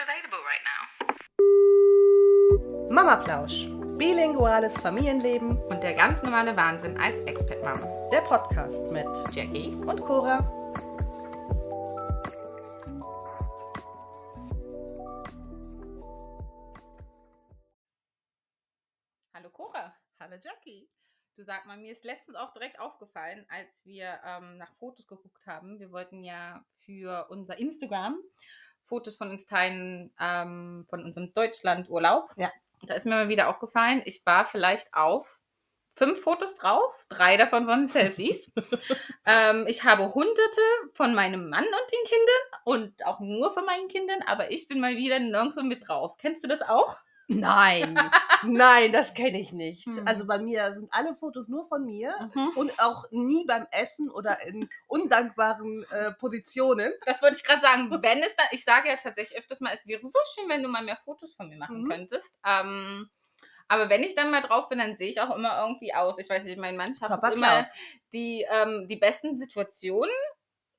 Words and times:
available 0.00 0.38
right 0.46 0.62
now. 0.62 0.82
Mama 2.90 3.16
Plausch. 3.16 3.66
Bilinguales 3.98 4.78
Familienleben. 4.78 5.58
Und 5.68 5.82
der 5.82 5.94
ganz 5.94 6.22
normale 6.22 6.56
Wahnsinn 6.56 6.96
als 6.98 7.18
Expat-Mom. 7.24 8.10
Der 8.12 8.20
Podcast 8.20 8.90
mit 8.90 9.06
Jackie. 9.32 9.74
und 9.74 10.00
Cora. 10.00 10.38
Hallo 19.34 19.50
Cora. 19.50 19.96
Hallo 20.20 20.36
Jackie. 20.42 20.88
Du 21.34 21.44
sag 21.44 21.66
mal, 21.66 21.76
mir 21.76 21.92
ist 21.92 22.04
letztens 22.04 22.36
auch 22.36 22.52
direkt 22.52 22.80
aufgefallen, 22.80 23.46
als 23.48 23.84
wir 23.84 24.20
ähm, 24.24 24.56
nach 24.56 24.74
Fotos 24.74 25.06
geguckt 25.06 25.46
haben. 25.46 25.78
Wir 25.78 25.92
wollten 25.92 26.24
ja 26.24 26.64
für 26.84 27.26
unser 27.30 27.58
Instagram 27.58 28.18
Fotos 28.88 29.16
von 29.16 29.30
uns 29.30 29.46
teilen, 29.46 30.12
ähm, 30.20 30.86
von 30.88 31.04
unserem 31.04 31.32
Deutschlandurlaub. 31.32 32.30
Ja. 32.36 32.50
Da 32.82 32.94
ist 32.94 33.06
mir 33.06 33.14
mal 33.14 33.28
wieder 33.28 33.48
aufgefallen, 33.48 34.02
ich 34.04 34.24
war 34.24 34.46
vielleicht 34.46 34.94
auf 34.94 35.38
fünf 35.94 36.20
Fotos 36.20 36.54
drauf, 36.54 36.94
drei 37.08 37.36
davon 37.36 37.66
waren 37.66 37.86
Selfies. 37.86 38.52
ähm, 39.26 39.66
ich 39.66 39.82
habe 39.82 40.14
hunderte 40.14 40.60
von 40.92 41.14
meinem 41.14 41.48
Mann 41.48 41.64
und 41.64 41.92
den 41.92 42.04
Kindern 42.04 42.62
und 42.64 43.06
auch 43.06 43.18
nur 43.18 43.52
von 43.52 43.64
meinen 43.64 43.88
Kindern, 43.88 44.22
aber 44.22 44.52
ich 44.52 44.68
bin 44.68 44.80
mal 44.80 44.96
wieder 44.96 45.18
nirgendwo 45.18 45.62
mit 45.62 45.88
drauf. 45.88 46.16
Kennst 46.18 46.44
du 46.44 46.48
das 46.48 46.62
auch? 46.62 46.98
Nein, 47.30 47.94
nein, 48.44 48.90
das 48.92 49.12
kenne 49.14 49.38
ich 49.38 49.52
nicht. 49.52 49.84
Hm. 49.86 50.02
Also 50.06 50.26
bei 50.26 50.38
mir 50.38 50.72
sind 50.72 50.88
alle 50.92 51.14
Fotos 51.14 51.48
nur 51.48 51.64
von 51.64 51.84
mir 51.84 52.14
Mhm. 52.34 52.48
und 52.56 52.80
auch 52.82 53.04
nie 53.10 53.44
beim 53.46 53.66
Essen 53.70 54.10
oder 54.10 54.40
in 54.46 54.68
undankbaren 54.86 55.84
äh, 55.90 56.12
Positionen. 56.14 56.90
Das 57.04 57.20
wollte 57.22 57.36
ich 57.36 57.44
gerade 57.44 57.60
sagen. 57.60 57.90
Wenn 58.02 58.20
es 58.22 58.34
da, 58.34 58.44
ich 58.50 58.64
sage 58.64 58.88
ja 58.88 58.96
tatsächlich 58.96 59.38
öfters 59.38 59.60
mal, 59.60 59.74
es 59.76 59.86
wäre 59.86 60.00
so 60.02 60.18
schön, 60.34 60.48
wenn 60.48 60.62
du 60.62 60.68
mal 60.68 60.82
mehr 60.82 60.98
Fotos 61.04 61.34
von 61.34 61.48
mir 61.48 61.58
machen 61.58 61.82
Mhm. 61.82 61.88
könntest. 61.88 62.32
Ähm, 62.46 63.10
aber 63.68 63.90
wenn 63.90 64.02
ich 64.02 64.14
dann 64.14 64.30
mal 64.30 64.40
drauf 64.40 64.70
bin, 64.70 64.78
dann 64.78 64.96
sehe 64.96 65.10
ich 65.10 65.20
auch 65.20 65.36
immer 65.36 65.60
irgendwie 65.60 65.92
aus. 65.92 66.18
Ich 66.18 66.30
weiß 66.30 66.44
nicht, 66.44 66.56
mein 66.58 66.78
Mann 66.78 66.94
schafft 66.94 67.22
es 67.22 67.34
immer, 67.34 67.62
die, 68.14 68.46
ähm, 68.50 68.88
die 68.88 68.96
besten 68.96 69.36
Situationen 69.38 70.10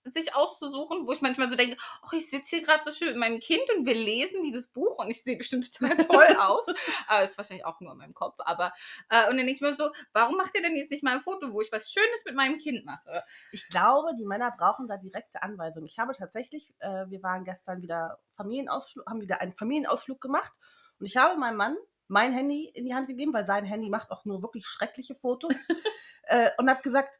sich 0.05 0.35
auszusuchen, 0.35 1.05
wo 1.05 1.11
ich 1.11 1.21
manchmal 1.21 1.49
so 1.49 1.55
denke, 1.55 1.77
oh, 2.03 2.15
ich 2.15 2.29
sitze 2.29 2.57
hier 2.57 2.65
gerade 2.65 2.83
so 2.83 2.91
schön 2.91 3.09
mit 3.09 3.17
meinem 3.17 3.39
Kind 3.39 3.63
und 3.75 3.85
wir 3.85 3.93
lesen 3.93 4.41
dieses 4.41 4.67
Buch 4.67 4.97
und 4.97 5.09
ich 5.09 5.23
sehe 5.23 5.37
bestimmt 5.37 5.73
total 5.73 5.97
toll 6.07 6.35
aus. 6.39 6.67
Aber 7.07 7.23
ist 7.23 7.37
wahrscheinlich 7.37 7.65
auch 7.65 7.79
nur 7.79 7.91
in 7.91 7.97
meinem 7.97 8.13
Kopf. 8.13 8.35
Aber 8.39 8.73
äh, 9.09 9.29
und 9.29 9.37
dann 9.37 9.37
denke 9.37 9.51
ich 9.51 9.61
mir 9.61 9.75
so, 9.75 9.91
warum 10.13 10.37
macht 10.37 10.55
ihr 10.55 10.61
denn 10.61 10.75
jetzt 10.75 10.91
nicht 10.91 11.03
mal 11.03 11.15
ein 11.15 11.21
Foto, 11.21 11.51
wo 11.53 11.61
ich 11.61 11.71
was 11.71 11.91
Schönes 11.91 12.25
mit 12.25 12.35
meinem 12.35 12.57
Kind 12.57 12.85
mache? 12.85 13.23
Ich 13.51 13.67
glaube, 13.69 14.15
die 14.17 14.25
Männer 14.25 14.53
brauchen 14.57 14.87
da 14.87 14.97
direkte 14.97 15.43
Anweisungen. 15.43 15.87
Ich 15.87 15.99
habe 15.99 16.13
tatsächlich, 16.13 16.73
äh, 16.79 17.05
wir 17.07 17.21
waren 17.23 17.43
gestern 17.43 17.81
wieder 17.81 18.19
Familienausflug, 18.35 19.05
haben 19.07 19.21
wieder 19.21 19.41
einen 19.41 19.53
Familienausflug 19.53 20.21
gemacht 20.21 20.53
und 20.99 21.05
ich 21.05 21.17
habe 21.17 21.39
meinem 21.39 21.57
Mann 21.57 21.77
mein 22.07 22.33
Handy 22.33 22.65
in 22.73 22.85
die 22.85 22.95
Hand 22.95 23.07
gegeben, 23.07 23.33
weil 23.33 23.45
sein 23.45 23.65
Handy 23.65 23.89
macht 23.89 24.11
auch 24.11 24.25
nur 24.25 24.41
wirklich 24.41 24.65
schreckliche 24.65 25.15
Fotos 25.15 25.55
äh, 26.23 26.49
und 26.57 26.69
habe 26.69 26.81
gesagt, 26.81 27.19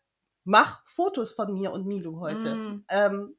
mach 0.50 0.81
Fotos 0.88 1.33
von 1.33 1.53
mir 1.53 1.72
und 1.72 1.86
Milo 1.86 2.19
heute. 2.19 2.55
Mm. 2.55 2.86
Ähm, 2.89 3.38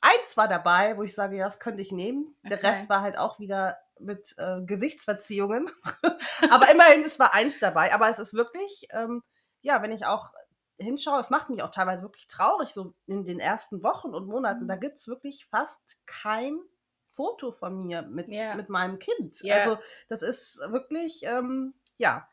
eins 0.00 0.36
war 0.36 0.48
dabei, 0.48 0.96
wo 0.96 1.04
ich 1.04 1.14
sage, 1.14 1.36
ja, 1.36 1.44
das 1.44 1.60
könnte 1.60 1.80
ich 1.80 1.92
nehmen. 1.92 2.36
Der 2.42 2.58
Okay. 2.58 2.66
Rest 2.66 2.88
war 2.88 3.02
halt 3.02 3.16
auch 3.16 3.38
wieder 3.38 3.78
mit 4.00 4.34
äh, 4.36 4.62
Gesichtsverziehungen. 4.62 5.70
aber 6.50 6.68
immerhin, 6.72 7.04
es 7.04 7.20
war 7.20 7.32
eins 7.34 7.60
dabei. 7.60 7.94
Aber 7.94 8.08
es 8.10 8.18
ist 8.18 8.34
wirklich, 8.34 8.88
ähm, 8.90 9.22
ja, 9.60 9.80
wenn 9.80 9.92
ich 9.92 10.04
auch 10.04 10.32
hinschaue, 10.76 11.20
es 11.20 11.30
macht 11.30 11.50
mich 11.50 11.62
auch 11.62 11.70
teilweise 11.70 12.02
wirklich 12.02 12.26
traurig, 12.26 12.70
so 12.70 12.94
in 13.06 13.24
den 13.24 13.38
ersten 13.38 13.84
Wochen 13.84 14.12
und 14.12 14.26
Monaten. 14.26 14.64
Mhm. 14.64 14.68
Da 14.68 14.76
gibt 14.76 14.98
es 14.98 15.06
wirklich 15.06 15.46
fast 15.46 16.00
kein 16.06 16.58
Foto 17.04 17.52
von 17.52 17.86
mir 17.86 18.02
mit, 18.02 18.26
Ja. 18.26 18.56
mit 18.56 18.68
meinem 18.68 18.98
Kind. 18.98 19.40
Ja. 19.42 19.58
Also, 19.58 19.78
das 20.08 20.22
ist 20.22 20.58
wirklich, 20.72 21.22
ähm, 21.26 21.74
ja, 21.96 22.28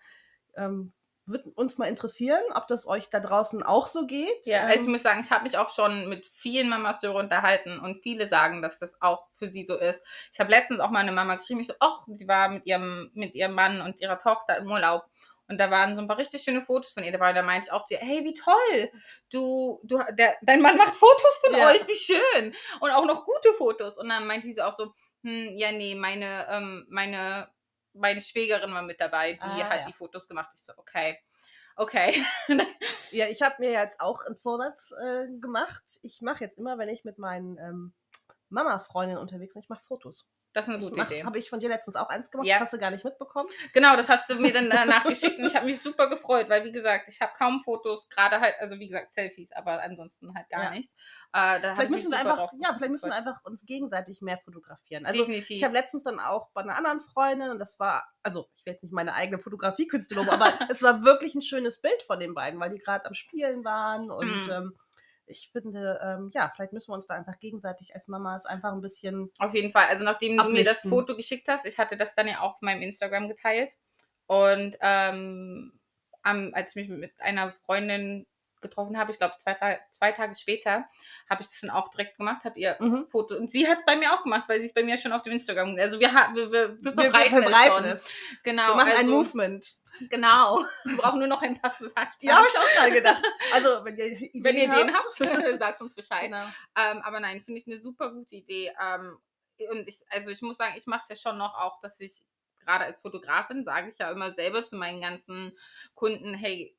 ähm, 0.55 0.91
wird 1.31 1.45
uns 1.45 1.77
mal 1.77 1.87
interessieren, 1.87 2.41
ob 2.53 2.67
das 2.67 2.87
euch 2.87 3.09
da 3.09 3.19
draußen 3.19 3.63
auch 3.63 3.87
so 3.87 4.05
geht. 4.05 4.45
Ja, 4.45 4.61
also 4.63 4.79
ich 4.81 4.85
ähm, 4.85 4.91
muss 4.91 5.03
sagen, 5.03 5.21
ich 5.23 5.31
habe 5.31 5.43
mich 5.43 5.57
auch 5.57 5.69
schon 5.69 6.09
mit 6.09 6.25
vielen 6.25 6.69
Mamas 6.69 6.99
darüber 6.99 7.19
unterhalten 7.19 7.79
und 7.79 8.01
viele 8.01 8.27
sagen, 8.27 8.61
dass 8.61 8.79
das 8.79 9.01
auch 9.01 9.27
für 9.33 9.51
sie 9.51 9.65
so 9.65 9.77
ist. 9.77 10.01
Ich 10.33 10.39
habe 10.39 10.51
letztens 10.51 10.79
auch 10.79 10.89
mal 10.89 10.99
eine 10.99 11.11
Mama 11.11 11.35
geschrieben, 11.35 11.59
ich 11.61 11.67
so, 11.67 11.73
ach, 11.79 12.03
sie 12.07 12.27
war 12.27 12.49
mit 12.49 12.65
ihrem, 12.65 13.11
mit 13.13 13.35
ihrem 13.35 13.53
Mann 13.53 13.81
und 13.81 13.99
ihrer 14.01 14.17
Tochter 14.17 14.57
im 14.57 14.69
Urlaub. 14.71 15.05
Und 15.47 15.57
da 15.57 15.71
waren 15.71 15.95
so 15.95 16.01
ein 16.01 16.07
paar 16.07 16.19
richtig 16.19 16.43
schöne 16.43 16.61
Fotos 16.61 16.91
von 16.91 17.03
ihr 17.03 17.11
dabei. 17.11 17.33
Da 17.33 17.41
meinte 17.41 17.67
ich 17.67 17.71
auch 17.73 17.83
zu 17.83 17.95
ihr, 17.95 17.99
hey, 18.01 18.23
wie 18.23 18.35
toll! 18.35 18.91
Du, 19.31 19.79
du, 19.83 19.99
der, 20.11 20.35
dein 20.43 20.61
Mann 20.61 20.77
macht 20.77 20.95
Fotos 20.95 21.41
von 21.43 21.55
Ja. 21.55 21.69
euch, 21.69 21.87
wie 21.87 21.95
schön! 21.95 22.53
Und 22.79 22.91
auch 22.91 23.05
noch 23.05 23.25
gute 23.25 23.53
Fotos. 23.57 23.97
Und 23.97 24.09
dann 24.09 24.27
meinte 24.27 24.51
sie 24.53 24.61
auch 24.61 24.71
so, 24.73 24.93
hm, 25.23 25.57
ja, 25.57 25.71
nee, 25.71 25.95
meine, 25.95 26.45
ähm, 26.51 26.85
meine, 26.89 27.49
meine 27.93 28.21
Schwägerin 28.21 28.73
war 28.73 28.81
mit 28.81 28.99
dabei, 28.99 29.33
die 29.33 29.39
Ah, 29.41 29.69
hat 29.69 29.79
ja. 29.81 29.85
die 29.87 29.93
Fotos 29.93 30.27
gemacht. 30.27 30.51
Ich 30.55 30.61
so, 30.63 30.73
okay. 30.77 31.19
Okay. 31.75 32.23
Ja, 33.11 33.27
ich 33.27 33.41
habe 33.41 33.55
mir 33.59 33.71
jetzt 33.71 34.01
auch 34.01 34.21
einen 34.25 34.37
Vorsatz 34.37 34.91
äh, 35.01 35.27
gemacht. 35.39 35.83
Ich 36.03 36.21
mache 36.21 36.43
jetzt 36.43 36.57
immer, 36.59 36.77
wenn 36.77 36.89
ich 36.89 37.03
mit 37.05 37.17
meinen 37.17 37.57
ähm, 37.57 37.93
Mama-Freundinnen 38.49 39.19
unterwegs 39.21 39.53
bin, 39.55 39.63
ich 39.63 39.69
mache 39.69 39.81
Fotos. 39.83 40.27
Das 40.53 40.67
ist 40.67 40.73
eine 40.73 40.79
gute 40.79 40.99
Idee. 41.01 41.23
Habe 41.23 41.37
ich 41.37 41.49
von 41.49 41.59
dir 41.59 41.69
letztens 41.69 41.95
auch 41.95 42.09
eins 42.09 42.31
gemacht, 42.31 42.47
Ja. 42.47 42.55
das 42.55 42.63
hast 42.63 42.73
du 42.73 42.79
gar 42.79 42.89
nicht 42.89 43.05
mitbekommen. 43.05 43.47
Genau, 43.73 43.95
das 43.95 44.09
hast 44.09 44.29
du 44.29 44.35
mir 44.35 44.51
dann 44.51 44.69
danach 44.69 45.03
geschickt 45.05 45.37
und 45.37 45.45
ich 45.45 45.55
habe 45.55 45.65
mich 45.67 45.79
super 45.79 46.09
gefreut, 46.09 46.49
weil 46.49 46.63
wie 46.63 46.71
gesagt, 46.71 47.07
ich 47.07 47.21
habe 47.21 47.31
kaum 47.37 47.61
Fotos, 47.61 48.09
gerade 48.09 48.39
halt, 48.41 48.55
also 48.59 48.79
wie 48.79 48.87
gesagt, 48.87 49.13
Selfies, 49.13 49.51
aber 49.51 49.81
ansonsten 49.83 50.33
halt 50.33 50.49
gar 50.49 50.63
Ja. 50.63 50.69
nichts. 50.71 50.93
Äh, 51.33 51.59
Vielleicht 51.59 51.91
müssen 51.91 52.11
wir 52.11 52.17
einfach, 52.19 52.51
ja, 52.59 52.73
vielleicht 52.75 52.91
müssen 52.91 53.09
wir 53.09 53.15
einfach 53.15 53.43
uns 53.45 53.65
gegenseitig 53.65 54.21
mehr 54.21 54.39
fotografieren. 54.39 55.05
Also 55.05 55.19
Definitiv. 55.19 55.51
ich 55.57 55.63
habe 55.63 55.73
letztens 55.73 56.03
dann 56.03 56.19
auch 56.19 56.49
bei 56.55 56.61
einer 56.61 56.75
anderen 56.75 56.99
Freundin 57.01 57.51
und 57.51 57.59
das 57.59 57.79
war, 57.79 58.07
also 58.23 58.49
ich 58.55 58.65
will 58.65 58.73
jetzt 58.73 58.81
nicht 58.83 58.91
meine 58.93 59.13
eigene 59.13 59.37
Fotografiekünste 59.39 60.15
loben, 60.15 60.29
aber 60.31 60.45
es 60.69 60.81
war 60.81 61.03
wirklich 61.03 61.35
ein 61.35 61.41
schönes 61.43 61.79
Bild 61.79 62.01
von 62.03 62.19
den 62.19 62.33
beiden, 62.33 62.59
weil 62.59 62.71
die 62.71 62.79
gerade 62.79 63.05
am 63.05 63.13
Spielen 63.13 63.63
waren 63.63 64.09
und 64.09 64.47
Mhm. 64.47 64.51
ähm, 64.51 64.75
ich 65.29 65.49
finde, 65.49 65.99
ähm, 66.03 66.31
ja, 66.33 66.51
vielleicht 66.53 66.73
müssen 66.73 66.89
wir 66.89 66.95
uns 66.95 67.07
da 67.07 67.13
einfach 67.13 67.39
gegenseitig 67.39 67.95
als 67.95 68.07
Mamas 68.07 68.45
einfach 68.45 68.73
ein 68.73 68.81
bisschen 68.81 69.31
Auf 69.37 69.53
jeden 69.53 69.71
Fall. 69.71 69.85
Also 69.85 70.03
nachdem 70.03 70.37
du 70.37 70.43
mir 70.45 70.63
das 70.63 70.79
Ablichten. 70.79 70.89
Foto 70.89 71.15
geschickt 71.15 71.47
hast, 71.47 71.65
ich 71.65 71.77
hatte 71.77 71.97
das 71.97 72.15
dann 72.15 72.27
ja 72.27 72.41
auch 72.41 72.55
auf 72.55 72.61
meinem 72.61 72.81
Instagram 72.81 73.27
geteilt. 73.27 73.71
Und 74.27 74.77
ähm, 74.81 75.79
am, 76.21 76.51
als 76.53 76.75
ich 76.75 76.87
mich 76.87 76.89
mit 76.89 77.19
einer 77.21 77.53
Freundin 77.65 78.25
getroffen 78.61 78.97
habe, 78.97 79.11
ich 79.11 79.17
glaube 79.17 79.35
zwei, 79.37 79.53
drei, 79.53 79.79
zwei 79.91 80.11
Tage 80.11 80.35
später, 80.35 80.85
habe 81.29 81.41
ich 81.41 81.47
das 81.47 81.61
dann 81.61 81.69
auch 81.69 81.89
direkt 81.89 82.17
gemacht, 82.17 82.43
habe 82.43 82.59
ihr 82.59 82.77
Mhm. 82.79 83.07
Foto. 83.09 83.35
Und 83.35 83.49
sie 83.49 83.67
hat 83.67 83.79
es 83.79 83.85
bei 83.85 83.95
mir 83.95 84.13
auch 84.13 84.23
gemacht, 84.23 84.47
weil 84.47 84.59
sie 84.59 84.67
es 84.67 84.73
bei 84.73 84.83
mir 84.83 84.97
schon 84.97 85.11
auf 85.11 85.21
dem 85.23 85.33
Instagram. 85.33 85.75
Also 85.79 85.99
wir, 85.99 86.09
wir, 86.09 86.51
wir, 86.51 86.83
wir 86.83 86.93
verbreiten, 86.93 87.35
wir 87.35 87.43
verbreiten 87.43 87.85
es 87.85 88.03
schon. 88.03 88.13
es. 88.37 88.41
Genau. 88.43 88.67
Wir 88.67 88.75
machen 88.75 88.89
also, 88.89 89.01
ein 89.01 89.09
Movement. 89.09 89.67
Genau. 90.09 90.65
Wir 90.85 90.97
brauchen 90.97 91.19
nur 91.19 91.27
noch 91.27 91.41
ein 91.41 91.59
passendes 91.59 91.93
Hashtag. 91.95 92.21
Ja, 92.21 92.37
habe 92.37 92.47
ich 92.47 92.57
auch 92.57 92.75
gerade 92.75 92.91
gedacht. 92.91 93.23
Also, 93.53 93.83
wenn 93.83 93.97
ihr 93.97 94.05
Ideen, 94.05 94.43
Wenn 94.43 94.57
ihr 94.57 94.63
Ideen 94.65 94.93
habt, 94.93 95.19
habt, 95.19 95.59
sagt 95.59 95.81
uns 95.81 95.95
Bescheid. 95.95 96.23
Genau. 96.25 96.45
Ähm, 96.75 97.01
aber 97.03 97.19
nein, 97.19 97.41
finde 97.43 97.59
ich 97.59 97.67
eine 97.67 97.79
super 97.79 98.11
gute 98.11 98.35
Idee. 98.35 98.71
Ähm, 98.81 99.17
und 99.71 99.87
ich, 99.87 99.97
also 100.09 100.29
ich 100.31 100.41
muss 100.41 100.57
sagen, 100.57 100.73
ich 100.77 100.85
mache 100.85 101.01
es 101.03 101.09
ja 101.09 101.15
schon 101.15 101.37
noch 101.37 101.53
auch, 101.55 101.81
dass 101.81 101.99
ich 101.99 102.23
gerade 102.59 102.85
als 102.85 103.01
Fotografin 103.01 103.63
sage 103.65 103.89
ich 103.89 103.97
ja 103.97 104.11
immer 104.11 104.33
selber 104.33 104.63
zu 104.63 104.75
meinen 104.77 105.01
ganzen 105.01 105.57
Kunden, 105.95 106.33
hey, 106.33 106.77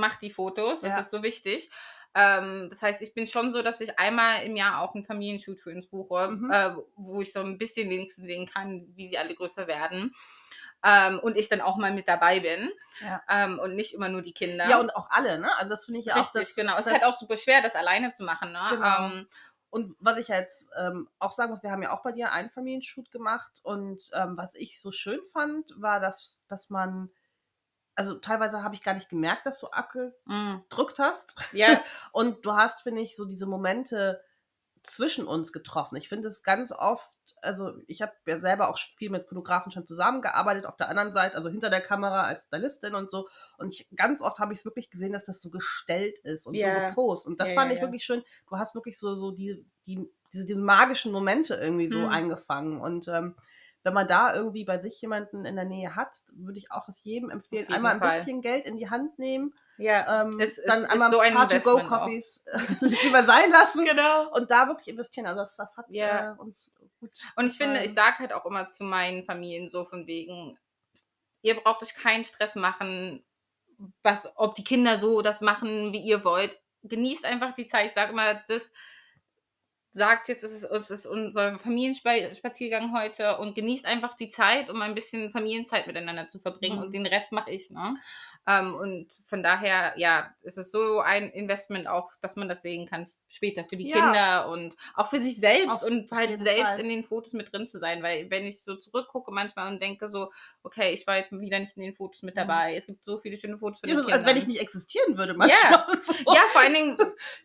mach 0.00 0.16
die 0.16 0.30
Fotos, 0.30 0.80
das 0.80 0.94
Ja. 0.94 0.98
ist 1.00 1.10
so 1.10 1.22
wichtig. 1.22 1.70
Ähm, 2.14 2.66
das 2.70 2.82
heißt, 2.82 3.02
ich 3.02 3.14
bin 3.14 3.28
schon 3.28 3.52
so, 3.52 3.62
dass 3.62 3.80
ich 3.80 3.96
einmal 4.00 4.42
im 4.42 4.56
Jahr 4.56 4.80
auch 4.82 4.94
einen 4.96 5.04
Familienshoot 5.04 5.60
für 5.60 5.70
uns 5.70 5.86
buche, 5.86 6.28
Mhm. 6.32 6.50
äh, 6.50 6.74
wo 6.96 7.20
ich 7.20 7.32
so 7.32 7.38
ein 7.40 7.56
bisschen 7.56 7.88
wenigstens 7.88 8.26
sehen 8.26 8.46
kann, 8.46 8.88
wie 8.96 9.08
sie 9.10 9.18
alle 9.18 9.34
größer 9.34 9.68
werden. 9.68 10.12
Ähm, 10.82 11.20
und 11.20 11.36
ich 11.36 11.48
dann 11.50 11.60
auch 11.60 11.76
mal 11.76 11.92
mit 11.92 12.08
dabei 12.08 12.40
bin 12.40 12.70
Ja. 13.00 13.20
ähm, 13.28 13.58
und 13.58 13.76
nicht 13.76 13.92
immer 13.94 14.08
nur 14.08 14.22
die 14.22 14.32
Kinder. 14.32 14.66
Ja, 14.68 14.80
und 14.80 14.96
auch 14.96 15.10
alle, 15.10 15.38
ne? 15.38 15.54
Also 15.58 15.70
das 15.74 15.84
finde 15.84 16.00
ich 16.00 16.06
ja 16.06 16.14
auch 16.16 16.34
Richtig, 16.34 16.54
genau. 16.56 16.78
Es 16.78 16.86
ist 16.86 16.92
halt 16.92 17.04
auch 17.04 17.16
super 17.18 17.36
schwer, 17.36 17.60
das 17.62 17.74
alleine 17.76 18.10
zu 18.12 18.24
machen. 18.24 18.50
Ne? 18.52 18.60
Genau. 18.70 19.04
Ähm, 19.06 19.26
Und 19.72 19.94
was 20.00 20.18
ich 20.18 20.26
jetzt 20.28 20.70
ähm, 20.80 21.08
auch 21.20 21.30
sagen 21.30 21.50
muss, 21.50 21.62
wir 21.62 21.70
haben 21.70 21.82
ja 21.82 21.92
auch 21.92 22.02
bei 22.02 22.10
dir 22.10 22.32
einen 22.32 22.50
Familienshoot 22.50 23.12
gemacht 23.12 23.60
und 23.62 24.10
ähm, 24.14 24.36
was 24.36 24.56
ich 24.56 24.80
so 24.80 24.90
schön 24.90 25.20
fand, 25.32 25.80
war, 25.80 26.00
dass, 26.00 26.44
dass 26.48 26.70
man, 26.70 27.08
also 28.00 28.14
teilweise 28.14 28.62
habe 28.62 28.74
ich 28.74 28.82
gar 28.82 28.94
nicht 28.94 29.10
gemerkt, 29.10 29.44
dass 29.46 29.60
du 29.60 29.66
mm, 30.26 30.64
abgedrückt 30.70 30.98
hast. 30.98 31.36
ja, 31.52 31.84
Und 32.12 32.44
du 32.46 32.54
hast, 32.54 32.82
finde 32.82 33.02
ich, 33.02 33.14
so 33.14 33.26
diese 33.26 33.46
Momente 33.46 34.22
zwischen 34.82 35.26
uns 35.26 35.52
getroffen. 35.52 35.96
Ich 35.96 36.08
finde 36.08 36.28
es 36.28 36.42
ganz 36.42 36.72
oft, 36.72 37.10
also 37.42 37.74
ich 37.86 38.02
habe 38.02 38.12
ja 38.26 38.38
selber 38.38 38.70
auch 38.70 38.78
viel 38.78 39.10
mit 39.10 39.28
Fotografen 39.28 39.70
schon 39.72 39.86
zusammengearbeitet, 39.86 40.66
auf 40.66 40.76
der 40.76 40.88
anderen 40.88 41.12
Seite, 41.12 41.36
also 41.36 41.50
hinter 41.50 41.70
der 41.70 41.82
Kamera 41.82 42.22
als 42.22 42.44
Stylistin 42.44 42.94
und 42.94 43.10
so. 43.10 43.28
Und 43.58 43.74
ich, 43.74 43.88
ganz 43.94 44.22
oft 44.22 44.38
habe 44.38 44.52
ich 44.54 44.60
es 44.60 44.64
wirklich 44.64 44.90
gesehen, 44.90 45.12
dass 45.12 45.26
das 45.26 45.42
so 45.42 45.50
gestellt 45.50 46.18
ist 46.20 46.46
und 46.46 46.60
Ja. 46.60 46.60
so 46.60 46.72
gepost. 46.72 47.26
Und 47.26 47.40
das 47.40 47.52
Ja, 47.52 47.52
fand 47.52 47.72
ja, 47.72 47.74
ich 47.74 47.82
wirklich 47.82 48.04
schön. 48.04 48.22
Du 48.48 48.56
hast 48.58 48.74
wirklich 48.74 48.98
so, 48.98 49.14
so 49.16 49.32
die, 49.32 49.66
die, 49.86 50.08
diese, 50.32 50.46
diese 50.46 50.58
magischen 50.60 51.12
Momente 51.12 51.54
irgendwie 51.54 51.88
so 51.88 52.06
Mhm. 52.06 52.06
eingefangen. 52.06 52.80
Und 52.80 53.08
ähm, 53.08 53.36
wenn 53.82 53.94
man 53.94 54.06
da 54.06 54.34
irgendwie 54.34 54.64
bei 54.64 54.78
sich 54.78 55.00
jemanden 55.00 55.44
in 55.46 55.56
der 55.56 55.64
Nähe 55.64 55.96
hat, 55.96 56.14
würde 56.32 56.58
ich 56.58 56.70
auch 56.70 56.86
es 56.88 57.02
jedem 57.04 57.30
empfehlen, 57.30 57.62
jeden 57.62 57.72
einmal 57.74 57.94
ein 57.94 57.98
Fall. 57.98 58.08
bisschen 58.08 58.42
Geld 58.42 58.66
in 58.66 58.76
die 58.76 58.90
Hand 58.90 59.18
nehmen, 59.18 59.54
ja. 59.78 60.22
ähm, 60.22 60.38
Es- 60.38 60.58
es 60.58 60.64
dann 60.66 60.84
einmal 60.84 61.10
so 61.10 61.18
ein 61.20 61.30
ein 61.30 61.34
paar 61.34 61.48
To-Go-Coffees 61.48 62.44
lieber 62.80 63.24
sein 63.24 63.50
lassen 63.50 63.84
Genau. 63.86 64.28
und 64.34 64.50
da 64.50 64.66
wirklich 64.68 64.88
investieren. 64.88 65.26
Also 65.26 65.40
das, 65.40 65.56
das 65.56 65.76
hat 65.78 65.86
Ja. 65.88 66.32
äh, 66.32 66.38
uns 66.38 66.74
gut. 67.00 67.10
Und 67.36 67.46
ich 67.46 67.56
finde, 67.56 67.78
Ähm. 67.78 67.84
ich 67.86 67.94
sage 67.94 68.18
halt 68.18 68.32
auch 68.34 68.44
immer 68.44 68.68
zu 68.68 68.84
meinen 68.84 69.24
Familien 69.24 69.68
so 69.70 69.84
von 69.86 70.06
wegen, 70.06 70.58
ihr 71.42 71.54
braucht 71.58 71.82
euch 71.82 71.94
keinen 71.94 72.26
Stress 72.26 72.54
machen, 72.56 73.24
was, 74.02 74.30
ob 74.36 74.56
die 74.56 74.64
Kinder 74.64 74.98
so 74.98 75.22
das 75.22 75.40
machen, 75.40 75.94
wie 75.94 76.00
ihr 76.02 76.22
wollt. 76.22 76.54
Genießt 76.82 77.24
einfach 77.24 77.54
die 77.54 77.66
Zeit. 77.66 77.86
Ich 77.86 77.92
sage 77.92 78.12
immer, 78.12 78.34
das 78.46 78.70
sagt 79.92 80.28
jetzt, 80.28 80.44
es 80.44 80.52
ist, 80.52 80.64
es 80.64 80.90
ist 80.90 81.06
unser 81.06 81.58
Familienspaziergang 81.58 82.92
heute 82.96 83.38
und 83.38 83.54
genießt 83.54 83.86
einfach 83.86 84.16
die 84.16 84.30
Zeit, 84.30 84.70
um 84.70 84.80
ein 84.82 84.94
bisschen 84.94 85.30
Familienzeit 85.32 85.86
miteinander 85.86 86.28
zu 86.28 86.38
verbringen 86.38 86.76
Mhm. 86.76 86.82
und 86.82 86.92
den 86.92 87.06
Rest 87.06 87.32
mache 87.32 87.50
ich, 87.50 87.70
ne? 87.70 87.94
Ähm, 88.46 88.74
und 88.74 89.12
von 89.26 89.42
daher, 89.42 89.92
ja, 89.96 90.34
es 90.42 90.56
ist 90.56 90.72
so 90.72 91.00
ein 91.00 91.28
Investment 91.30 91.88
auch, 91.88 92.10
dass 92.20 92.36
man 92.36 92.48
das 92.48 92.62
sehen 92.62 92.86
kann 92.86 93.08
später 93.30 93.64
für 93.68 93.76
die 93.76 93.88
Ja. 93.88 93.96
Kinder 93.96 94.48
und 94.50 94.76
auch 94.94 95.08
für 95.08 95.22
sich 95.22 95.36
selbst 95.38 95.68
Auf 95.70 95.82
und 95.84 96.10
halt 96.10 96.38
selbst 96.40 96.72
Fall. 96.72 96.80
in 96.80 96.88
den 96.88 97.04
Fotos 97.04 97.32
mit 97.32 97.52
drin 97.52 97.68
zu 97.68 97.78
sein, 97.78 98.02
weil 98.02 98.28
wenn 98.28 98.44
ich 98.44 98.62
so 98.62 98.74
zurückgucke 98.76 99.30
manchmal 99.32 99.72
und 99.72 99.80
denke 99.80 100.08
so, 100.08 100.30
okay, 100.62 100.92
ich 100.92 101.06
war 101.06 101.16
jetzt 101.16 101.30
wieder 101.32 101.58
nicht 101.60 101.76
in 101.76 101.82
den 101.84 101.94
Fotos 101.94 102.22
mit 102.22 102.34
Mhm. 102.34 102.40
dabei, 102.40 102.76
es 102.76 102.86
gibt 102.86 103.04
so 103.04 103.18
viele 103.18 103.36
schöne 103.36 103.56
Fotos 103.56 103.80
von 103.80 103.88
Ja, 103.88 103.94
den 103.96 104.02
so, 104.02 104.08
als 104.08 104.18
Kindern. 104.18 104.30
wenn 104.30 104.42
ich 104.42 104.46
nicht 104.48 104.60
existieren 104.60 105.16
würde 105.16 105.34
manchmal. 105.34 105.86
So. 106.00 106.12
Ja, 106.34 106.42
vor 106.52 106.60
allen 106.62 106.74
Dingen, 106.74 106.98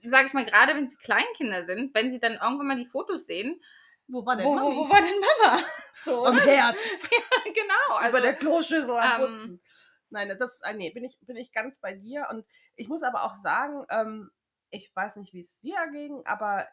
sage 0.04 0.28
ich 0.28 0.34
mal, 0.34 0.46
gerade 0.46 0.74
wenn 0.76 0.90
sie 0.90 0.98
Kleinkinder 0.98 1.64
sind, 1.64 1.94
wenn 1.94 2.12
sie 2.12 2.20
dann 2.20 2.34
irgendwann 2.34 2.68
mal 2.68 2.78
die 2.78 2.86
Fotos 2.86 3.26
sehen, 3.28 3.62
Wo 4.08 4.26
war 4.26 4.36
denn 4.36 4.46
wo, 4.46 4.52
wo, 4.52 4.56
Mami? 4.56 4.76
wo 4.76 4.90
war 4.90 5.02
denn 5.02 5.20
Mama? 5.20 5.64
So, 6.04 6.26
Am? 6.26 6.38
Herd. 6.38 6.76
genau. 7.54 7.96
Also, 7.98 8.10
über 8.10 8.22
der 8.22 8.34
Kloschüssel 8.34 8.92
am 8.92 9.22
ähm, 9.22 9.28
Putzen. 9.32 9.62
Nein, 10.10 10.36
das 10.38 10.62
äh, 10.62 10.74
nee, 10.74 10.90
bin 10.92 11.04
ich, 11.04 11.18
bin 11.22 11.36
ich 11.38 11.52
ganz 11.52 11.80
bei 11.80 11.94
dir. 11.94 12.28
Und 12.30 12.46
ich 12.76 12.88
muss 12.90 13.02
aber 13.04 13.24
auch 13.24 13.34
sagen, 13.36 13.86
ähm, 13.90 14.30
ich 14.76 14.94
weiß 14.94 15.16
nicht, 15.18 15.34
wie 15.34 15.40
es 15.40 15.62
dir 15.62 15.90
ging, 15.92 16.26
aber 16.26 16.68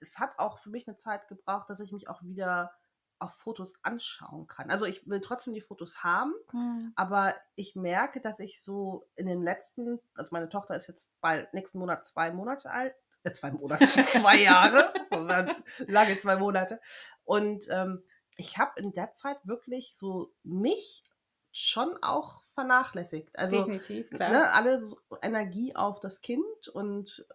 es 0.00 0.18
hat 0.18 0.38
auch 0.38 0.58
für 0.58 0.70
mich 0.70 0.88
eine 0.88 0.96
Zeit 0.96 1.28
gebraucht, 1.28 1.68
dass 1.68 1.80
ich 1.80 1.92
mich 1.92 2.08
auch 2.08 2.22
wieder 2.22 2.72
auf 3.18 3.34
Fotos 3.34 3.74
anschauen 3.82 4.46
kann. 4.46 4.70
Also 4.70 4.86
ich 4.86 5.08
will 5.08 5.20
trotzdem 5.20 5.54
die 5.54 5.60
Fotos 5.60 6.02
haben, 6.02 6.32
hm, 6.50 6.92
aber 6.96 7.34
ich 7.54 7.76
merke, 7.76 8.20
dass 8.20 8.40
ich 8.40 8.62
so 8.62 9.06
in 9.14 9.26
den 9.26 9.42
letzten, 9.42 10.00
also 10.14 10.30
meine 10.32 10.48
Tochter 10.48 10.74
ist 10.74 10.88
jetzt 10.88 11.18
bald 11.20 11.52
nächsten 11.54 11.78
Monat 11.78 12.06
zwei 12.06 12.32
Monate 12.32 12.70
alt, 12.70 12.94
äh, 13.22 13.32
zwei 13.32 13.50
Monate, 13.50 13.84
zwei 14.06 14.38
Jahre, 14.38 14.92
waren 15.10 15.62
lange 15.86 16.18
zwei 16.18 16.36
Monate. 16.36 16.80
Und 17.24 17.66
ähm, 17.70 18.02
ich 18.36 18.58
habe 18.58 18.80
in 18.80 18.92
der 18.92 19.12
Zeit 19.12 19.38
wirklich 19.44 19.94
so 19.94 20.32
mich 20.42 21.04
schon 21.56 21.96
auch 22.02 22.42
vernachlässigt. 22.42 23.38
Also 23.38 23.58
definitiv, 23.58 24.10
klar. 24.10 24.30
ne, 24.30 24.52
alle 24.52 24.78
so 24.80 24.98
Energie 25.22 25.74
auf 25.76 26.00
das 26.00 26.20
Kind 26.20 26.68
und 26.72 27.26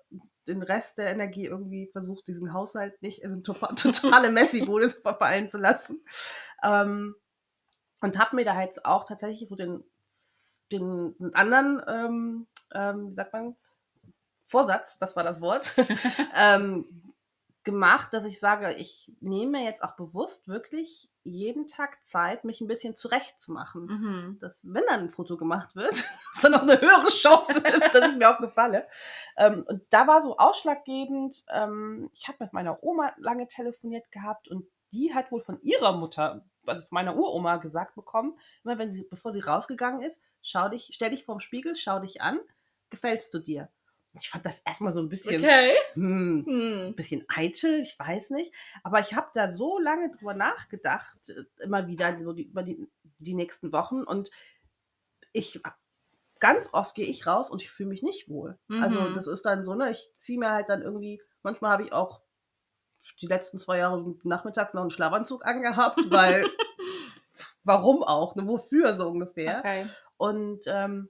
den 0.46 0.62
Rest 0.62 0.98
der 0.98 1.12
Energie 1.12 1.46
irgendwie 1.46 1.88
versucht, 1.88 2.28
diesen 2.28 2.54
Haushalt 2.54 3.02
nicht 3.02 3.22
in 3.22 3.32
eine 3.32 3.44
to- 3.44 3.54
totale 3.76 4.30
Messi-Bude 4.30 4.90
verfallen 5.02 5.48
zu 5.48 5.58
lassen. 5.58 6.04
Ähm, 6.64 7.16
und 8.02 8.20
habe 8.20 8.36
mir 8.36 8.46
da 8.46 8.62
jetzt 8.62 8.86
auch 8.86 9.06
tatsächlich 9.06 9.48
so 9.48 9.56
den, 9.56 9.84
den, 10.72 11.16
den 11.18 11.34
anderen, 11.34 11.82
ähm, 11.88 12.48
ähm, 12.74 13.10
wie 13.10 13.14
sagt 13.14 13.32
man, 13.34 13.56
Vorsatz, 14.44 14.98
das 15.00 15.16
war 15.16 15.24
das 15.24 15.42
Wort, 15.42 15.76
ähm, 16.36 16.86
gemacht, 17.64 18.14
dass 18.14 18.26
ich 18.26 18.40
sage, 18.40 18.74
ich 18.74 19.12
nehme 19.20 19.64
jetzt 19.64 19.84
auch 19.84 19.96
bewusst 19.96 20.48
wirklich 20.48 21.10
jeden 21.24 21.68
Tag 21.68 22.04
Zeit, 22.06 22.44
mich 22.46 22.62
ein 22.62 22.68
bisschen 22.68 22.96
zurechtzumachen 22.96 23.86
Mhm. 23.86 24.38
dass 24.40 24.74
wenn 24.74 24.84
dann 24.88 25.02
ein 25.02 25.10
Foto 25.10 25.38
gemacht 25.38 25.76
wird, 25.76 25.92
dass 26.36 26.42
dann 26.42 26.54
noch 26.54 26.62
eine 26.62 26.80
höhere 26.80 27.08
Chance 27.10 27.60
ist, 27.60 27.94
dass 27.94 28.12
ich 28.12 28.18
mir 28.18 28.30
auch 28.30 28.40
gefalle. 28.40 28.88
Ähm, 29.38 29.64
und 29.68 29.84
da 29.90 30.08
war 30.08 30.22
so 30.22 30.38
ausschlaggebend, 30.38 31.44
ähm, 31.52 32.10
ich 32.14 32.28
habe 32.28 32.38
mit 32.42 32.54
meiner 32.54 32.82
Oma 32.84 33.14
lange 33.18 33.48
telefoniert 33.48 34.10
gehabt 34.12 34.48
und 34.48 34.66
die 34.92 35.14
hat 35.14 35.32
wohl 35.32 35.42
von 35.42 35.62
ihrer 35.62 35.96
Mutter, 35.98 36.46
also 36.66 36.82
von 36.82 36.96
meiner 36.96 37.16
Uroma 37.16 37.58
gesagt 37.58 37.96
bekommen, 37.96 38.40
immer 38.64 38.78
wenn 38.78 38.92
sie, 38.92 39.04
bevor 39.04 39.32
sie 39.32 39.42
rausgegangen 39.42 40.02
ist, 40.02 40.24
schau 40.42 40.70
dich, 40.70 40.90
stell 40.94 41.12
dich 41.12 41.26
vorm 41.26 41.40
Spiegel, 41.42 41.76
schau 41.76 42.00
dich 42.00 42.22
an, 42.22 42.40
gefällst 42.90 43.34
du 43.34 43.40
dir? 43.40 43.70
Ich 44.14 44.30
fand 44.30 44.46
das 44.46 44.60
erstmal 44.60 44.94
so 44.94 45.00
ein 45.02 45.10
bisschen, 45.10 45.42
Okay. 45.42 45.76
hm, 45.94 46.44
Hm. 46.46 46.88
ein 46.88 46.96
bisschen 46.96 47.26
eitel, 47.28 47.80
ich 47.82 47.98
weiß 48.00 48.32
nicht. 48.32 48.54
Aber 48.84 49.00
ich 49.00 49.14
habe 49.14 49.30
da 49.34 49.50
so 49.50 49.78
lange 49.80 50.10
drüber 50.12 50.34
nachgedacht, 50.34 51.30
äh, 51.30 51.64
immer 51.64 51.88
wieder 51.88 52.20
so 52.22 52.34
die, 52.34 52.48
über 52.48 52.64
die, 52.64 52.88
die 53.20 53.36
nächsten 53.36 53.72
Wochen. 53.72 54.04
Und 54.04 54.32
ich 55.32 55.62
ganz 56.40 56.74
oft 56.74 56.96
gehe 56.96 57.06
ich 57.06 57.28
raus 57.28 57.52
und 57.52 57.62
ich 57.62 57.70
fühle 57.70 57.90
mich 57.90 58.02
nicht 58.02 58.30
wohl. 58.30 58.58
Mhm. 58.68 58.82
Also 58.82 59.10
das 59.10 59.28
ist 59.28 59.44
dann 59.46 59.64
so, 59.64 59.76
ne, 59.76 59.92
ich 59.92 60.10
ziehe 60.16 60.40
mir 60.40 60.52
halt 60.52 60.70
dann 60.70 60.82
irgendwie, 60.82 61.22
manchmal 61.44 61.72
habe 61.72 61.84
ich 61.84 61.94
auch 61.94 62.22
die 63.22 63.28
letzten 63.28 63.60
zwei 63.60 63.78
Jahre 63.80 64.16
nachmittags 64.24 64.74
noch 64.74 64.82
einen 64.82 64.92
Schlafanzug 64.92 65.46
angehabt, 65.46 66.00
weil 66.10 66.46
warum 67.64 68.04
auch, 68.04 68.36
ne, 68.36 68.48
wofür 68.48 68.94
so 68.94 69.10
ungefähr. 69.10 69.60
Okay. 69.60 69.88
Und 70.18 70.62
ähm, 70.68 71.10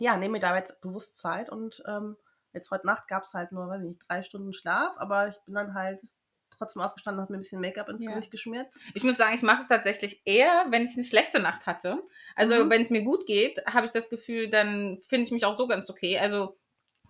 ja, 0.00 0.16
nehme 0.16 0.32
mir 0.32 0.40
da 0.40 0.56
jetzt 0.56 0.80
bewusst 0.80 1.16
Zeit 1.18 1.50
und 1.50 1.82
ähm, 1.86 2.16
jetzt 2.52 2.70
heute 2.72 2.86
Nacht 2.86 3.06
gab 3.06 3.24
es 3.24 3.34
halt 3.34 3.52
nur, 3.52 3.68
weiß 3.68 3.82
ich 3.82 3.88
nicht, 3.88 4.02
drei 4.08 4.22
Stunden 4.24 4.52
Schlaf, 4.52 4.94
aber 4.98 5.28
ich 5.28 5.36
bin 5.46 5.54
dann 5.54 5.74
halt 5.74 6.00
trotzdem 6.58 6.82
aufgestanden 6.82 7.18
und 7.20 7.22
habe 7.24 7.32
mir 7.32 7.38
ein 7.38 7.42
bisschen 7.42 7.60
Make-up 7.60 7.88
ins 7.88 8.02
Ja. 8.02 8.10
Gesicht 8.10 8.30
geschmiert. 8.30 8.74
Ich 8.94 9.04
muss 9.04 9.16
sagen, 9.16 9.34
ich 9.34 9.42
mache 9.42 9.62
es 9.62 9.68
tatsächlich 9.68 10.20
eher, 10.24 10.66
wenn 10.70 10.82
ich 10.84 10.94
eine 10.94 11.04
schlechte 11.04 11.38
Nacht 11.38 11.66
hatte. 11.66 12.02
Also 12.34 12.64
Mhm. 12.64 12.70
wenn 12.70 12.82
es 12.82 12.90
mir 12.90 13.02
gut 13.02 13.24
geht, 13.26 13.64
habe 13.66 13.86
ich 13.86 13.92
das 13.92 14.10
Gefühl, 14.10 14.50
dann 14.50 14.98
finde 15.06 15.24
ich 15.26 15.30
mich 15.30 15.44
auch 15.44 15.56
so 15.56 15.66
ganz 15.68 15.88
okay. 15.88 16.18
Also 16.18 16.58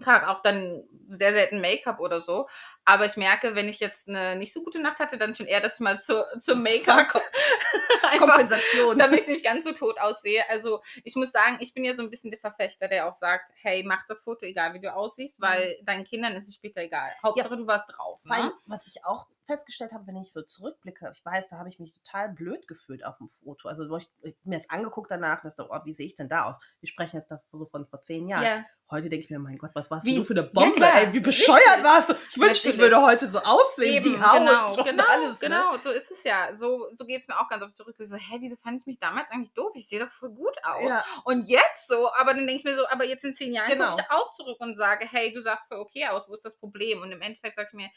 trage 0.00 0.28
auch 0.28 0.40
dann 0.42 0.84
sehr 1.08 1.32
selten 1.32 1.60
Make-up 1.60 2.00
oder 2.00 2.20
so. 2.20 2.48
Aber 2.90 3.06
ich 3.06 3.16
merke, 3.16 3.54
wenn 3.54 3.68
ich 3.68 3.78
jetzt 3.78 4.08
eine 4.08 4.34
nicht 4.34 4.52
so 4.52 4.64
gute 4.64 4.80
Nacht 4.82 4.98
hatte, 4.98 5.16
dann 5.16 5.36
schon 5.36 5.46
eher, 5.46 5.60
dass 5.60 5.74
ich 5.74 5.80
mal 5.80 5.96
zur, 5.96 6.26
zum 6.40 6.60
Make-up 6.60 7.06
Kompensation. 8.18 8.98
damit 8.98 9.20
ich 9.22 9.26
nicht 9.28 9.44
ganz 9.44 9.64
so 9.64 9.72
tot 9.72 9.98
aussehe. 10.00 10.42
Also 10.48 10.82
ich 11.04 11.14
muss 11.14 11.30
sagen, 11.30 11.58
ich 11.60 11.72
bin 11.72 11.84
ja 11.84 11.94
so 11.94 12.02
ein 12.02 12.10
bisschen 12.10 12.32
der 12.32 12.40
Verfechter, 12.40 12.88
der 12.88 13.08
auch 13.08 13.14
sagt, 13.14 13.52
hey, 13.62 13.84
mach 13.84 14.04
das 14.08 14.22
Foto, 14.24 14.44
egal 14.44 14.74
wie 14.74 14.80
du 14.80 14.92
aussiehst, 14.92 15.40
weil 15.40 15.76
deinen 15.84 16.02
Kindern 16.04 16.34
ist 16.34 16.48
es 16.48 16.56
später 16.56 16.80
egal. 16.80 17.10
Hauptsache, 17.22 17.56
du 17.56 17.66
warst 17.66 17.88
drauf. 17.96 18.20
Ne? 18.24 18.52
was 18.66 18.86
ich 18.86 19.04
auch 19.04 19.28
festgestellt 19.46 19.92
habe, 19.92 20.06
wenn 20.06 20.16
ich 20.16 20.32
so 20.32 20.42
zurückblicke, 20.42 21.10
ich 21.14 21.24
weiß, 21.24 21.48
da 21.48 21.58
habe 21.58 21.68
ich 21.68 21.78
mich 21.78 21.94
total 21.94 22.28
blöd 22.30 22.66
gefühlt 22.68 23.04
auf 23.04 23.18
dem 23.18 23.28
Foto. 23.28 23.68
Also 23.68 23.88
wo 23.88 23.96
ich, 23.98 24.08
ich 24.22 24.34
mir 24.44 24.56
das 24.56 24.68
angeguckt 24.70 25.10
danach, 25.10 25.42
dass 25.42 25.54
da, 25.56 25.66
oh, 25.68 25.80
wie 25.84 25.92
sehe 25.94 26.06
ich 26.06 26.14
denn 26.14 26.28
da 26.28 26.44
aus? 26.44 26.58
Wir 26.80 26.88
sprechen 26.88 27.16
jetzt 27.16 27.30
da 27.30 27.38
so 27.52 27.66
von 27.66 27.86
vor 27.86 28.00
zehn 28.02 28.28
Jahren. 28.28 28.44
Ja. 28.44 28.64
Heute 28.90 29.08
denke 29.08 29.24
ich 29.24 29.30
mir, 29.30 29.38
mein 29.38 29.56
Gott, 29.56 29.70
was 29.74 29.88
warst 29.90 30.04
Wie- 30.04 30.16
du 30.16 30.24
für 30.24 30.34
eine 30.34 30.42
Ja, 30.42 30.48
Bombe? 30.52 30.74
klar. 30.74 30.96
ey, 31.00 31.12
wie 31.12 31.20
bescheuert 31.20 31.60
Richtig. 31.66 31.84
warst 31.84 32.08
du? 32.10 32.14
Ich 32.30 32.38
wünschte, 32.40 32.70
ich. 32.70 32.79
Würde 32.80 33.02
heute 33.02 33.28
so 33.28 33.38
aussehen, 33.40 33.94
Eben, 34.04 34.14
die 34.14 34.20
Haut 34.22 34.38
genau, 34.38 34.68
und 34.68 34.84
genau, 34.84 35.04
alles. 35.08 35.40
Ne? 35.40 35.48
genau, 35.48 35.76
so 35.80 35.90
ist 35.90 36.10
es 36.10 36.24
ja. 36.24 36.54
So, 36.54 36.88
so 36.96 37.04
geht 37.04 37.22
es 37.22 37.28
mir 37.28 37.38
auch 37.38 37.48
ganz 37.48 37.62
oft 37.62 37.76
zurück. 37.76 37.96
So, 37.98 38.16
hä, 38.16 38.36
wieso 38.40 38.56
fand 38.56 38.80
ich 38.80 38.86
mich 38.86 38.98
damals 38.98 39.30
eigentlich 39.30 39.52
doof? 39.52 39.72
Ich 39.74 39.88
sehe 39.88 40.00
doch 40.00 40.10
voll 40.10 40.30
gut 40.30 40.56
aus. 40.62 40.82
Ja, 40.84 41.04
Und 41.24 41.48
jetzt 41.48 41.88
so, 41.88 42.10
aber 42.12 42.34
dann 42.34 42.46
denke 42.46 42.54
ich 42.56 42.64
mir 42.64 42.76
so, 42.76 42.86
aber 42.88 43.04
jetzt 43.04 43.24
in 43.24 43.34
zehn 43.34 43.52
Jahren 43.52 43.68
Genau. 43.70 43.90
gucke 43.90 44.02
ich 44.02 44.10
auch 44.10 44.32
zurück 44.32 44.56
und 44.60 44.74
sage, 44.76 45.06
hey, 45.10 45.32
du 45.32 45.40
sahst 45.40 45.68
voll 45.68 45.78
okay 45.78 46.06
aus, 46.08 46.28
wo 46.28 46.34
ist 46.34 46.44
das 46.44 46.56
Problem? 46.56 47.00
Und 47.02 47.12
im 47.12 47.20
Endeffekt 47.20 47.56
sage 47.56 47.68
ich 47.70 47.74
mir, 47.74 47.90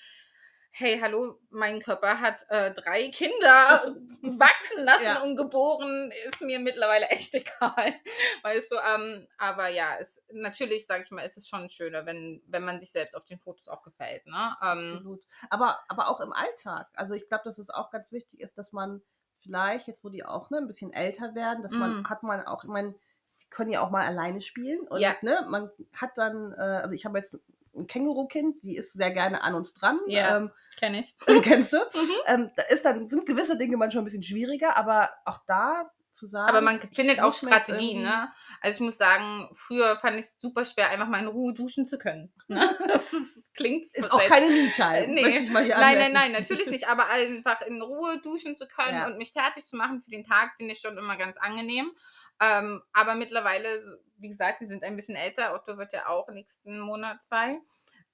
hey, 0.75 0.99
hallo, 0.99 1.39
mein 1.51 1.79
Körper 1.79 2.19
hat 2.19 2.45
äh, 2.49 2.73
drei 2.73 3.09
Kinder 3.09 3.95
wachsen 4.23 4.83
lassen 4.83 5.03
Ja. 5.05 5.21
und 5.21 5.35
geboren, 5.35 6.11
ist 6.27 6.41
mir 6.41 6.57
mittlerweile 6.59 7.05
echt 7.09 7.31
egal. 7.35 7.93
Weißt 8.41 8.71
du, 8.71 8.75
ähm, 8.77 9.27
aber 9.37 9.67
ja, 9.67 9.95
es, 9.99 10.23
natürlich, 10.31 10.87
sage 10.87 11.03
ich 11.03 11.11
mal, 11.11 11.21
ist 11.23 11.37
es 11.37 11.47
schon 11.47 11.69
schöner, 11.69 12.07
wenn, 12.07 12.41
wenn 12.47 12.63
man 12.63 12.79
sich 12.79 12.91
selbst 12.91 13.15
auf 13.15 13.23
den 13.25 13.37
Fotos 13.39 13.67
auch 13.67 13.83
gefällt. 13.83 14.25
Ne? 14.25 14.33
Ähm, 14.63 14.79
absolut. 14.79 15.21
Aber, 15.51 15.79
aber 15.89 16.07
auch 16.09 16.19
im 16.21 16.33
Alltag. 16.33 16.87
Also 16.95 17.13
ich 17.13 17.27
glaube, 17.27 17.43
dass 17.45 17.59
es 17.59 17.69
auch 17.69 17.91
ganz 17.91 18.11
wichtig 18.11 18.39
ist, 18.39 18.57
dass 18.57 18.73
man 18.73 19.03
vielleicht, 19.37 19.87
jetzt 19.87 20.03
wo 20.03 20.09
die 20.09 20.25
auch 20.25 20.49
ne, 20.49 20.57
ein 20.57 20.67
bisschen 20.67 20.91
älter 20.91 21.35
werden, 21.35 21.61
dass 21.61 21.73
man, 21.73 22.01
Mm. 22.01 22.09
hat 22.09 22.23
man 22.23 22.45
auch, 22.47 22.63
ich 22.63 22.69
meine, 22.69 22.95
die 23.41 23.49
können 23.51 23.71
ja 23.71 23.81
auch 23.81 23.91
mal 23.91 24.07
alleine 24.07 24.41
spielen. 24.41 24.87
Und 24.87 25.01
Ja. 25.01 25.15
ne, 25.21 25.45
man 25.49 25.69
hat 25.95 26.17
dann, 26.17 26.53
äh, 26.53 26.61
also 26.81 26.95
ich 26.95 27.05
habe 27.05 27.19
jetzt 27.19 27.39
ein 27.75 27.87
Känguru-Kind, 27.87 28.63
die 28.63 28.75
ist 28.77 28.93
sehr 28.93 29.11
gerne 29.11 29.41
an 29.41 29.55
uns 29.55 29.73
dran. 29.73 29.99
Ja. 30.07 30.37
Ähm, 30.37 30.51
Kenn 30.77 30.93
ich. 30.95 31.15
kennst 31.43 31.73
du? 31.73 31.77
Mhm. 31.77 32.11
Ähm, 32.27 32.51
da 32.55 32.63
ist 32.69 32.85
dann, 32.85 33.09
sind 33.09 33.25
gewisse 33.25 33.57
Dinge 33.57 33.77
manchmal 33.77 34.01
ein 34.03 34.05
bisschen 34.05 34.23
schwieriger, 34.23 34.77
aber 34.77 35.09
auch 35.25 35.39
da 35.47 35.89
zu 36.11 36.27
sagen. 36.27 36.47
Aber 36.49 36.61
man 36.61 36.79
findet 36.93 37.19
auch 37.19 37.33
Strategien, 37.33 38.03
ne? 38.03 38.31
Also 38.61 38.75
ich 38.75 38.81
muss 38.81 38.97
sagen, 38.97 39.49
früher 39.55 39.97
fand 39.97 40.17
ich 40.19 40.25
es 40.25 40.39
super 40.39 40.63
schwer, 40.63 40.91
einfach 40.91 41.07
mal 41.07 41.19
in 41.19 41.27
Ruhe 41.27 41.53
duschen 41.55 41.87
zu 41.87 41.97
können. 41.97 42.31
Ne? 42.47 42.77
Das, 42.87 43.11
ist, 43.13 43.35
das 43.35 43.53
klingt 43.53 43.87
Ist 43.93 44.11
auch 44.13 44.23
keine 44.23 44.49
Me-Time, 44.49 44.97
Äh, 44.97 45.07
nee. 45.07 45.21
möchte 45.23 45.41
ich 45.41 45.49
mal 45.49 45.63
hier 45.63 45.73
Nein, 45.75 45.97
nein, 45.97 46.05
anmerken. 46.05 46.31
nein, 46.33 46.41
natürlich 46.41 46.67
nicht, 46.69 46.87
aber 46.87 47.07
einfach 47.07 47.61
in 47.63 47.81
Ruhe 47.81 48.21
duschen 48.21 48.55
zu 48.55 48.67
können 48.67 48.95
Ja. 48.95 49.07
und 49.07 49.17
mich 49.17 49.31
fertig 49.33 49.65
zu 49.65 49.75
machen 49.75 50.03
für 50.03 50.11
den 50.11 50.23
Tag, 50.23 50.51
finde 50.57 50.73
ich 50.73 50.79
schon 50.81 50.97
immer 50.99 51.17
ganz 51.17 51.37
angenehm. 51.37 51.91
Ähm, 52.39 52.83
aber 52.93 53.15
mittlerweile, 53.15 53.79
wie 54.23 54.29
gesagt, 54.29 54.59
sie 54.59 54.67
sind 54.67 54.83
ein 54.83 54.95
bisschen 54.95 55.15
älter. 55.15 55.53
Otto 55.53 55.77
wird 55.77 55.93
ja 55.93 56.07
auch 56.07 56.27
nächsten 56.29 56.79
Monat 56.79 57.21
zwei. 57.21 57.59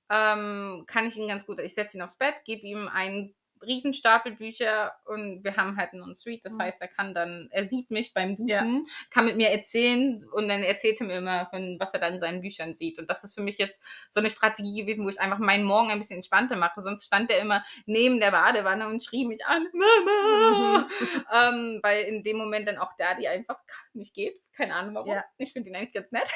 Ähm, 0.10 0.84
kann 0.88 1.06
ich 1.06 1.16
ihn 1.16 1.28
ganz 1.28 1.46
gut, 1.46 1.60
ich 1.60 1.76
setze 1.76 1.98
ihn 1.98 2.02
aufs 2.02 2.18
Bett, 2.18 2.34
gebe 2.44 2.66
ihm 2.66 2.90
ein 2.92 3.34
Riesenstapel 3.62 4.34
Bücher 4.34 4.94
und 5.06 5.44
wir 5.44 5.56
haben 5.58 5.78
halt 5.78 5.94
einen 5.94 6.16
Suite. 6.16 6.44
Das 6.46 6.54
Mhm. 6.56 6.62
heißt, 6.62 6.82
er 6.82 6.88
kann 6.88 7.14
dann, 7.14 7.48
er 7.52 7.64
sieht 7.66 7.92
mich 7.92 8.14
beim 8.14 8.36
Duschen, 8.38 8.48
Ja. 8.50 8.94
kann 9.10 9.26
mit 9.26 9.36
mir 9.38 9.50
erzählen 9.50 10.26
und 10.32 10.48
dann 10.48 10.64
erzählt 10.64 11.00
er 11.02 11.08
mir 11.08 11.18
immer, 11.18 11.46
von, 11.48 11.78
was 11.80 11.94
er 11.94 12.00
dann 12.00 12.14
in 12.14 12.20
seinen 12.20 12.42
Büchern 12.42 12.74
sieht. 12.74 13.00
Und 13.00 13.10
das 13.10 13.24
ist 13.24 13.34
für 13.34 13.42
mich 13.42 13.58
jetzt 13.58 13.84
so 14.10 14.20
eine 14.20 14.30
Strategie 14.30 14.82
gewesen, 14.82 15.06
wo 15.06 15.10
ich 15.10 15.20
einfach 15.20 15.40
meinen 15.40 15.64
Morgen 15.66 15.92
ein 15.92 16.00
bisschen 16.00 16.18
entspannter 16.18 16.56
mache. 16.56 16.82
Sonst 16.82 17.06
stand 17.06 17.30
er 17.32 17.40
immer 17.40 17.64
neben 17.86 18.20
der 18.20 18.32
Badewanne 18.32 18.88
und 18.88 19.04
schrie 19.04 19.26
mich 19.26 19.46
an, 19.46 19.68
Mama! 19.74 20.88
ähm, 21.34 21.80
weil 21.84 22.04
in 22.06 22.24
dem 22.24 22.38
Moment 22.38 22.68
dann 22.68 22.78
auch 22.78 22.96
Daddy 22.98 23.28
einfach 23.28 23.60
nicht 23.94 24.14
geht. 24.14 24.40
Keine 24.54 24.76
Ahnung 24.76 24.96
warum. 24.96 25.12
Ja. 25.12 25.24
Ich 25.38 25.54
finde 25.54 25.70
ihn 25.70 25.76
eigentlich 25.76 25.94
ganz 25.94 26.12
nett. 26.12 26.32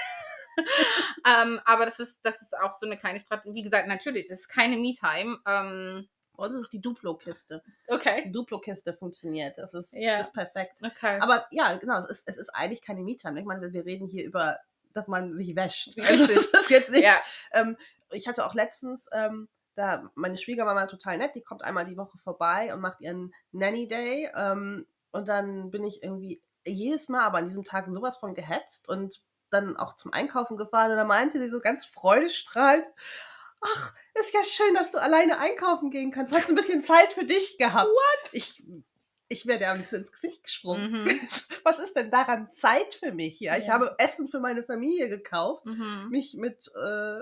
ähm, 1.25 1.59
aber 1.65 1.85
das 1.85 1.99
ist, 1.99 2.23
das 2.25 2.41
ist 2.41 2.57
auch 2.57 2.73
so 2.73 2.85
eine 2.85 2.97
kleine 2.97 3.19
Strategie. 3.19 3.55
Wie 3.55 3.61
gesagt, 3.63 3.87
natürlich, 3.87 4.29
es 4.29 4.41
ist 4.41 4.49
keine 4.49 4.77
Me-Time. 4.77 5.39
Ähm, 5.47 6.07
Und 6.43 6.51
es 6.51 6.61
ist 6.61 6.73
die 6.73 6.81
Duplo-Kiste. 6.81 7.63
okay. 7.87 8.23
Die 8.25 8.31
Duplo-Kiste 8.31 8.93
funktioniert. 8.93 9.57
Das 9.57 9.73
ist, 9.73 9.93
Ja. 9.93 10.17
ist 10.19 10.33
perfekt. 10.33 10.81
Okay. 10.83 11.19
Aber 11.19 11.45
ja, 11.51 11.75
genau, 11.77 11.99
es 11.99 12.07
ist, 12.09 12.27
es 12.27 12.37
ist 12.37 12.49
eigentlich 12.49 12.81
keine 12.81 13.01
Me-Time. 13.03 13.39
Ich 13.39 13.45
meine, 13.45 13.71
wir- 13.73 13.85
reden 13.85 14.07
hier 14.07 14.25
über, 14.25 14.59
dass 14.93 15.07
man 15.07 15.33
sich 15.35 15.55
wäscht. 15.55 15.97
Also 15.99 16.27
das 16.27 16.45
ist 16.45 16.69
jetzt 16.69 16.89
nicht. 16.91 17.03
ja. 17.03 17.13
Ähm, 17.53 17.77
ich 18.11 18.27
hatte 18.27 18.45
auch 18.45 18.53
letztens, 18.53 19.09
ähm, 19.13 19.47
da 19.75 20.11
meine 20.13 20.37
Schwiegermama 20.37 20.85
total 20.85 21.17
nett, 21.17 21.33
die 21.33 21.41
kommt 21.41 21.63
einmal 21.63 21.85
die 21.85 21.97
Woche 21.97 22.17
vorbei 22.19 22.73
und 22.73 22.79
macht 22.81 23.01
ihren 23.01 23.33
Nanny 23.51 23.87
Day. 23.87 24.29
Ähm, 24.35 24.85
und 25.11 25.27
dann 25.27 25.71
bin 25.71 25.83
ich 25.83 26.03
irgendwie 26.03 26.41
jedes 26.65 27.09
Mal, 27.09 27.21
aber 27.23 27.39
an 27.39 27.45
diesem 27.47 27.63
Tag 27.65 27.87
sowas 27.89 28.17
von 28.17 28.35
gehetzt 28.35 28.87
und 28.87 29.21
dann 29.49 29.75
auch 29.77 29.95
zum 29.95 30.13
Einkaufen 30.13 30.57
gefahren 30.57 30.91
und 30.91 30.97
da 30.97 31.03
meinte 31.05 31.37
sie 31.39 31.49
so 31.49 31.59
ganz 31.59 31.85
freudestrahlend, 31.85 32.85
ach, 33.63 33.93
ist 34.15 34.33
ja 34.33 34.43
schön, 34.43 34.73
dass 34.75 34.91
du 34.91 34.99
alleine 35.01 35.39
einkaufen 35.39 35.89
gehen 35.91 36.11
kannst. 36.11 36.33
Hast 36.33 36.49
ein 36.49 36.55
bisschen 36.55 36.81
Zeit 36.81 37.13
für 37.13 37.25
dich 37.25 37.57
gehabt. 37.57 37.87
What? 37.87 38.33
Ich, 38.33 38.63
ich 39.29 39.45
wäre 39.45 39.59
dir 39.59 39.69
am 39.71 39.77
liebsten 39.77 39.97
ins 39.97 40.11
Gesicht 40.11 40.43
gesprungen. 40.43 40.91
Mhm. 40.91 41.03
Was 41.63 41.79
ist 41.79 41.95
denn 41.95 42.11
daran 42.11 42.49
Zeit 42.49 42.93
für 42.95 43.11
mich? 43.11 43.39
Ja, 43.39 43.57
ich 43.57 43.67
Ja. 43.67 43.73
habe 43.73 43.95
Essen 43.97 44.27
für 44.27 44.39
meine 44.39 44.63
Familie 44.63 45.09
gekauft 45.09 45.65
Mhm. 45.65 46.09
mich 46.09 46.35
mit 46.35 46.67
äh, 46.75 47.19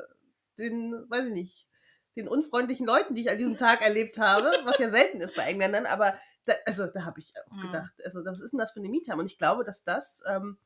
den, 0.58 1.10
weiß 1.10 1.28
ich 1.28 1.34
nicht, 1.34 1.68
den 2.16 2.28
unfreundlichen 2.28 2.86
Leuten, 2.86 3.16
die 3.16 3.22
ich 3.22 3.32
an 3.32 3.38
diesem 3.38 3.58
Tag 3.58 3.82
erlebt 3.82 4.18
habe, 4.18 4.52
was 4.66 4.80
ja 4.80 4.90
selten 4.90 5.22
ist 5.22 5.36
bei 5.36 5.44
Engländern, 5.44 5.86
aber 5.86 6.20
da, 6.46 6.54
also 6.66 6.88
da 6.88 7.06
habe 7.06 7.20
ich 7.20 7.34
auch 7.38 7.56
Mhm. 7.56 7.62
gedacht, 7.62 7.94
also 8.04 8.26
was 8.26 8.42
ist 8.42 8.52
denn 8.52 8.60
das 8.60 8.72
für 8.74 8.80
eine 8.80 8.90
Me-Time? 8.90 9.18
Und 9.20 9.28
ich 9.28 9.38
glaube, 9.38 9.64
dass 9.64 9.84
das 9.84 10.24
ähm, 10.28 10.58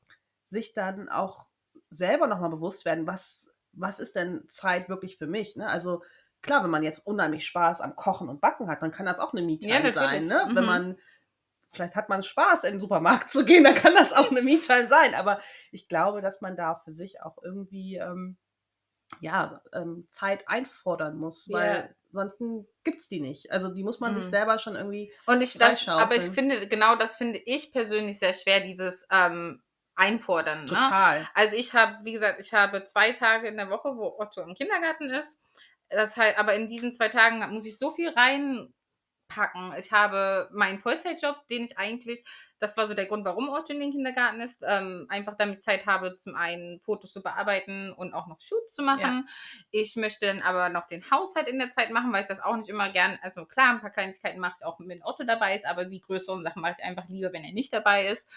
sich 0.45 0.73
dann 0.73 1.09
auch 1.09 1.45
selber 1.89 2.27
nochmal 2.27 2.49
bewusst 2.49 2.85
werden, 2.85 3.05
was, 3.05 3.54
was 3.75 3.99
ist 3.99 4.15
denn 4.15 4.47
Zeit 4.49 4.89
wirklich 4.89 5.17
für 5.17 5.27
mich? 5.27 5.55
Ne? 5.55 5.67
Also 5.67 6.03
klar, 6.41 6.63
wenn 6.63 6.69
man 6.69 6.83
jetzt 6.83 7.05
unheimlich 7.05 7.45
Spaß 7.45 7.81
am 7.81 7.95
Kochen 7.95 8.29
und 8.29 8.41
Backen 8.41 8.67
hat, 8.67 8.81
dann 8.81 8.91
kann 8.91 9.05
das 9.05 9.19
auch 9.19 9.33
eine 9.33 9.41
Me-Time 9.41 9.85
Ja, 9.87 9.91
sein. 9.91 10.27
Ne? 10.27 10.41
Wenn 10.53 10.63
Mhm. 10.63 10.67
man 10.67 10.97
vielleicht 11.69 11.95
hat 11.95 12.09
man 12.09 12.23
Spaß, 12.23 12.63
in 12.65 12.75
den 12.75 12.79
Supermarkt 12.79 13.29
zu 13.31 13.43
gehen, 13.45 13.63
dann 13.63 13.75
kann 13.75 13.93
das 13.95 14.13
auch 14.13 14.31
eine 14.31 14.41
Me-Time 14.41 14.87
sein. 14.87 15.13
Aber 15.15 15.39
ich 15.71 15.87
glaube, 15.87 16.21
dass 16.21 16.41
man 16.41 16.55
da 16.55 16.75
für 16.75 16.93
sich 16.93 17.21
auch 17.21 17.37
irgendwie 17.43 17.95
ähm, 17.97 18.37
ja, 19.19 19.61
ähm, 19.73 20.07
Zeit 20.09 20.47
einfordern 20.47 21.17
muss, 21.17 21.49
weil 21.51 21.73
Ja. 21.73 21.89
sonst 22.11 22.41
gibt 22.83 23.01
es 23.01 23.07
die 23.09 23.19
nicht. 23.21 23.51
Also 23.51 23.73
die 23.73 23.83
muss 23.83 23.99
man 23.99 24.13
sich 24.15 24.25
Mhm. 24.25 24.29
selber 24.29 24.59
schon 24.59 24.75
irgendwie. 24.75 25.11
Und 25.25 25.41
ich 25.41 25.57
das, 25.57 25.87
aber 25.87 26.15
ich 26.15 26.23
finde, 26.23 26.67
genau 26.67 26.95
das 26.95 27.17
finde 27.17 27.39
ich 27.39 27.71
persönlich 27.71 28.19
sehr 28.19 28.33
schwer, 28.33 28.61
dieses 28.61 29.05
ähm, 29.11 29.61
Einfordern. 29.95 30.61
Ne? 30.61 30.67
Total. 30.67 31.27
Also 31.33 31.55
ich 31.55 31.73
habe, 31.73 32.03
wie 32.03 32.13
gesagt, 32.13 32.39
ich 32.39 32.53
habe 32.53 32.83
zwei 32.85 33.11
Tage 33.11 33.47
in 33.47 33.57
der 33.57 33.69
Woche, 33.69 33.95
wo 33.95 34.17
Otto 34.19 34.41
im 34.41 34.55
Kindergarten 34.55 35.09
ist. 35.09 35.41
Das 35.89 36.17
heißt, 36.17 36.37
aber 36.37 36.53
in 36.53 36.67
diesen 36.67 36.91
zwei 36.91 37.09
Tagen 37.09 37.39
muss 37.53 37.65
ich 37.65 37.77
so 37.77 37.91
viel 37.91 38.09
reinpacken. 38.09 39.73
Ich 39.77 39.91
habe 39.91 40.49
meinen 40.51 40.79
Vollzeitjob, 40.79 41.47
den 41.47 41.63
ich 41.65 41.77
eigentlich, 41.77 42.23
das 42.59 42.75
war 42.75 42.87
so 42.87 42.93
der 42.95 43.05
Grund, 43.05 43.23
warum 43.23 43.49
Otto 43.49 43.71
in 43.71 43.79
den 43.79 43.91
Kindergarten 43.91 44.41
ist, 44.41 44.63
ähm, 44.67 45.05
einfach 45.09 45.37
damit 45.37 45.59
ich 45.59 45.63
Zeit 45.63 45.85
habe, 45.85 46.15
zum 46.15 46.35
einen 46.35 46.79
Fotos 46.81 47.13
zu 47.13 47.21
bearbeiten 47.21 47.93
und 47.93 48.13
auch 48.13 48.27
noch 48.27 48.41
Shoots 48.41 48.73
zu 48.73 48.81
machen. 48.81 49.29
Ich 49.71 49.95
möchte 49.95 50.25
dann 50.25 50.41
aber 50.41 50.69
noch 50.69 50.87
den 50.87 51.09
Haushalt 51.09 51.47
in 51.47 51.59
der 51.59 51.71
Zeit 51.71 51.91
machen, 51.91 52.11
weil 52.11 52.21
ich 52.21 52.27
das 52.27 52.41
auch 52.41 52.57
nicht 52.57 52.69
immer 52.69 52.89
gern, 52.89 53.17
also 53.21 53.45
klar, 53.45 53.69
ein 53.69 53.79
paar 53.79 53.91
Kleinigkeiten 53.91 54.39
mache 54.39 54.55
ich 54.59 54.65
auch, 54.65 54.79
wenn 54.79 55.03
Otto 55.03 55.23
dabei 55.23 55.55
ist, 55.55 55.65
aber 55.65 55.85
die 55.85 56.01
größeren 56.01 56.43
Sachen 56.43 56.61
mache 56.61 56.75
ich 56.77 56.83
einfach 56.83 57.07
lieber, 57.07 57.31
wenn 57.31 57.43
er 57.43 57.53
nicht 57.53 57.71
dabei 57.71 58.07
ist. 58.07 58.27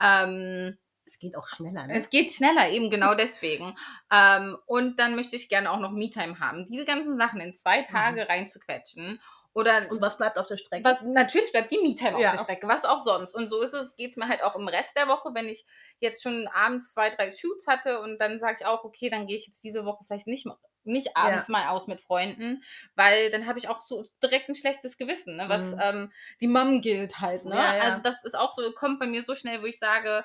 Ähm, 0.00 0.76
Es 1.08 1.18
geht 1.18 1.36
auch 1.36 1.46
schneller, 1.48 1.86
ne? 1.86 1.94
es 1.96 2.10
geht 2.10 2.32
schneller, 2.32 2.68
eben 2.70 2.90
genau 2.90 3.14
deswegen. 3.14 3.74
Ähm, 4.12 4.56
und 4.66 4.98
dann 5.00 5.16
möchte 5.16 5.36
ich 5.36 5.48
gerne 5.50 5.70
auch 5.70 5.80
noch 5.80 5.90
Me-Time 5.90 6.40
haben. 6.40 6.64
Diese 6.66 6.84
ganzen 6.86 7.18
Sachen 7.18 7.40
in 7.40 7.54
zwei 7.54 7.82
Tage 7.82 8.26
reinzuquetschen. 8.28 9.20
Oder 9.54 9.80
Mhm. 9.82 9.86
Und 9.90 10.00
was 10.02 10.16
bleibt 10.18 10.38
auf 10.38 10.46
der 10.46 10.56
Strecke? 10.56 10.84
was, 10.84 11.02
natürlich 11.02 11.50
bleibt 11.52 11.70
die 11.72 11.78
Me-Time 11.78 12.20
Ja. 12.20 12.28
auf 12.28 12.32
der 12.36 12.42
Strecke, 12.42 12.68
was 12.68 12.84
auch 12.84 13.00
sonst. 13.00 13.34
Und 13.34 13.48
so 13.50 13.60
ist 13.60 13.74
es, 13.74 13.96
geht 13.96 14.10
es 14.12 14.16
mir 14.16 14.28
halt 14.28 14.42
auch 14.42 14.54
im 14.56 14.68
Rest 14.68 14.96
der 14.96 15.08
Woche, 15.08 15.30
wenn 15.34 15.48
ich 15.48 15.66
jetzt 16.00 16.22
schon 16.22 16.46
abends 16.54 16.92
zwei, 16.94 17.10
drei 17.10 17.32
Shoots 17.32 17.66
hatte 17.66 18.00
und 18.00 18.18
dann 18.18 18.38
sage 18.38 18.58
ich 18.60 18.66
auch, 18.66 18.84
okay, 18.84 19.10
dann 19.10 19.26
gehe 19.26 19.36
ich 19.36 19.46
jetzt 19.46 19.64
diese 19.64 19.84
Woche 19.84 20.04
vielleicht 20.06 20.26
nicht, 20.26 20.46
mal- 20.46 20.58
nicht 20.84 21.16
abends 21.16 21.48
mal 21.48 21.68
aus 21.68 21.86
mit 21.86 22.00
Freunden, 22.00 22.62
weil 22.94 23.30
dann 23.30 23.46
habe 23.46 23.58
ich 23.58 23.68
auch 23.68 23.82
so 23.82 24.06
direkt 24.22 24.48
ein 24.48 24.54
schlechtes 24.54 24.96
Gewissen, 24.96 25.36
ne? 25.36 25.48
was 25.48 25.74
Mhm. 25.74 25.80
ähm, 25.82 26.12
die 26.40 26.48
Mom 26.48 26.80
gilt 26.80 27.20
halt. 27.20 27.44
Ne? 27.44 27.56
Ja, 27.56 27.76
ja. 27.76 27.82
Also 27.82 28.00
das 28.00 28.24
ist 28.24 28.38
auch 28.38 28.52
so, 28.52 28.70
kommt 28.72 29.00
bei 29.00 29.06
mir 29.06 29.22
so 29.22 29.34
schnell, 29.34 29.60
wo 29.60 29.66
ich 29.66 29.78
sage, 29.78 30.24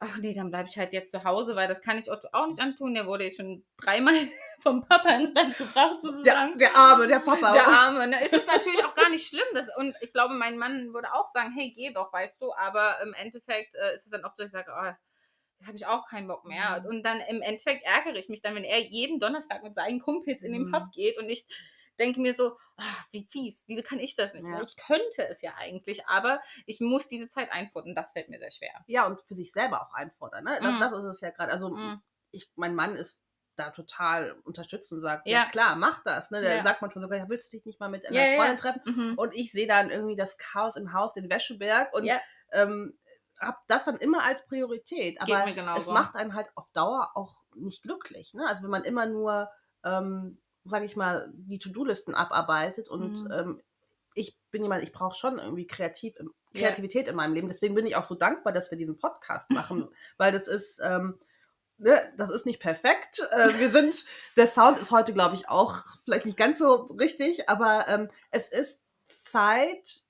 ach 0.00 0.18
nee, 0.18 0.34
dann 0.34 0.50
bleibe 0.50 0.68
ich 0.68 0.76
halt 0.78 0.92
jetzt 0.92 1.10
zu 1.10 1.24
Hause, 1.24 1.56
weil 1.56 1.68
das 1.68 1.80
kann 1.80 1.98
ich 1.98 2.10
Otto 2.10 2.28
auch 2.32 2.46
nicht 2.46 2.60
antun. 2.60 2.94
Der 2.94 3.06
wurde 3.06 3.24
jetzt 3.24 3.36
schon 3.36 3.64
dreimal 3.76 4.14
vom 4.62 4.82
Papa 4.86 5.08
ins 5.10 5.32
Bett 5.32 5.56
gebracht, 5.56 5.96
der, 6.02 6.10
sozusagen. 6.10 6.58
der 6.58 6.76
Arme, 6.76 7.06
der 7.06 7.20
Papa. 7.20 7.52
Der 7.52 7.66
Arme. 7.66 8.06
Ne? 8.08 8.20
Ist 8.22 8.32
es 8.32 8.46
natürlich 8.46 8.84
auch 8.84 8.94
gar 8.94 9.08
nicht 9.10 9.26
schlimm. 9.26 9.46
Das, 9.54 9.68
und 9.76 9.94
ich 10.00 10.12
glaube, 10.12 10.34
mein 10.34 10.58
Mann 10.58 10.92
würde 10.92 11.12
auch 11.14 11.26
sagen, 11.26 11.52
hey, 11.56 11.72
geh 11.74 11.92
doch, 11.92 12.12
weißt 12.12 12.40
du. 12.42 12.52
Aber 12.54 13.00
im 13.02 13.14
Endeffekt 13.14 13.74
äh, 13.76 13.94
ist 13.94 14.04
es 14.04 14.10
dann 14.10 14.24
auch 14.24 14.34
so, 14.36 14.44
ich 14.44 14.52
sage, 14.52 14.70
oh, 14.70 14.92
da 15.60 15.66
habe 15.66 15.76
ich 15.76 15.86
auch 15.86 16.06
keinen 16.06 16.28
Bock 16.28 16.44
mehr. 16.44 16.80
Mhm. 16.80 16.86
Und 16.88 17.02
dann 17.04 17.20
im 17.20 17.40
Endeffekt 17.40 17.84
ärgere 17.86 18.16
ich 18.16 18.28
mich 18.28 18.42
dann, 18.42 18.54
wenn 18.54 18.64
er 18.64 18.80
jeden 18.80 19.20
Donnerstag 19.20 19.62
mit 19.62 19.74
seinen 19.74 20.00
Kumpels 20.00 20.42
in 20.42 20.52
den 20.52 20.64
Mhm. 20.64 20.72
Pub 20.72 20.90
geht 20.92 21.18
und 21.18 21.28
ich 21.28 21.46
denke 21.98 22.20
mir 22.20 22.34
so, 22.34 22.56
ah, 22.76 22.82
wie 23.10 23.26
fies, 23.30 23.64
wieso 23.68 23.82
kann 23.82 23.98
ich 23.98 24.16
das 24.16 24.34
nicht? 24.34 24.44
Ja. 24.46 24.60
Ich 24.62 24.76
könnte 24.76 25.26
es 25.28 25.42
ja 25.42 25.52
eigentlich, 25.56 26.06
aber 26.06 26.40
ich 26.66 26.80
muss 26.80 27.08
diese 27.08 27.28
Zeit 27.28 27.52
einfordern. 27.52 27.94
Das 27.94 28.12
fällt 28.12 28.28
mir 28.28 28.38
sehr 28.38 28.50
schwer. 28.50 28.84
ja, 28.86 29.06
und 29.06 29.20
für 29.20 29.34
sich 29.34 29.52
selber 29.52 29.82
auch 29.82 29.92
einfordern. 29.94 30.44
Ne? 30.44 30.58
Das, 30.62 30.74
Mhm. 30.74 30.80
das 30.80 30.92
ist 30.92 31.04
es 31.04 31.20
ja 31.20 31.30
gerade. 31.30 31.52
Also 31.52 31.70
Mhm. 31.70 32.02
ich, 32.30 32.50
mein 32.56 32.74
Mann 32.74 32.94
ist 32.96 33.22
da 33.56 33.70
total 33.70 34.32
unterstützt 34.44 34.90
und 34.92 35.00
sagt, 35.00 35.28
ja, 35.28 35.44
Ja. 35.44 35.50
klar, 35.50 35.76
mach 35.76 36.02
das. 36.02 36.32
Ne? 36.32 36.40
Der 36.40 36.56
Ja. 36.56 36.62
sagt 36.64 36.82
manchmal 36.82 37.02
sogar, 37.02 37.18
ja, 37.18 37.28
willst 37.28 37.52
du 37.52 37.56
dich 37.56 37.64
nicht 37.66 37.78
mal 37.78 37.88
mit 37.88 38.04
einer 38.06 38.28
Ja, 38.30 38.34
Freundin 38.36 38.56
treffen? 38.56 38.82
Mhm. 38.84 39.14
Und 39.16 39.32
ich 39.34 39.52
sehe 39.52 39.68
dann 39.68 39.90
irgendwie 39.90 40.16
das 40.16 40.36
Chaos 40.38 40.74
im 40.76 40.92
Haus, 40.92 41.14
den 41.14 41.30
Wäscheberg 41.30 41.94
und 41.94 42.10
ähm, 42.50 42.98
habe 43.40 43.56
das 43.68 43.84
dann 43.84 43.96
immer 43.98 44.24
als 44.24 44.44
Priorität. 44.46 45.20
Aber 45.20 45.46
es 45.76 45.86
macht 45.88 46.14
einen 46.16 46.34
halt 46.34 46.50
auf 46.56 46.70
Dauer 46.72 47.12
auch 47.14 47.42
nicht 47.54 47.82
glücklich. 47.82 48.34
Ne? 48.34 48.44
Also 48.46 48.64
wenn 48.64 48.70
man 48.70 48.82
immer 48.84 49.06
nur, 49.06 49.50
ähm, 49.84 50.40
sage 50.64 50.84
ich 50.86 50.96
mal, 50.96 51.30
die 51.34 51.58
To-Do-Listen 51.58 52.14
abarbeitet 52.14 52.88
und 52.88 53.22
Mhm. 53.24 53.30
ähm, 53.30 53.62
ich 54.14 54.38
bin 54.50 54.62
jemand, 54.62 54.82
ich 54.82 54.92
brauche 54.92 55.16
schon 55.16 55.38
irgendwie 55.38 55.66
kreativ. 55.66 56.16
Kreativität 56.54 57.08
in 57.08 57.16
meinem 57.16 57.34
Leben. 57.34 57.48
Deswegen 57.48 57.74
bin 57.74 57.84
ich 57.84 57.96
auch 57.96 58.04
so 58.04 58.14
dankbar, 58.14 58.52
dass 58.52 58.70
wir 58.70 58.78
diesen 58.78 58.96
Podcast 58.96 59.50
machen, 59.50 59.88
weil 60.18 60.30
das 60.30 60.46
ist, 60.46 60.80
ähm, 60.84 61.18
ne, 61.78 62.12
das 62.16 62.30
ist 62.30 62.46
nicht 62.46 62.60
perfekt. 62.60 63.20
Äh, 63.32 63.58
wir 63.58 63.70
sind, 63.70 64.04
der 64.36 64.46
Sound 64.46 64.78
ist 64.78 64.92
heute, 64.92 65.12
glaube 65.12 65.34
ich, 65.34 65.48
auch 65.48 65.82
vielleicht 66.04 66.26
nicht 66.26 66.38
ganz 66.38 66.58
so 66.58 66.74
richtig, 66.98 67.48
aber 67.48 67.86
ähm, 67.88 68.08
es 68.30 68.48
ist 68.50 68.84
Zeit, 69.08 70.02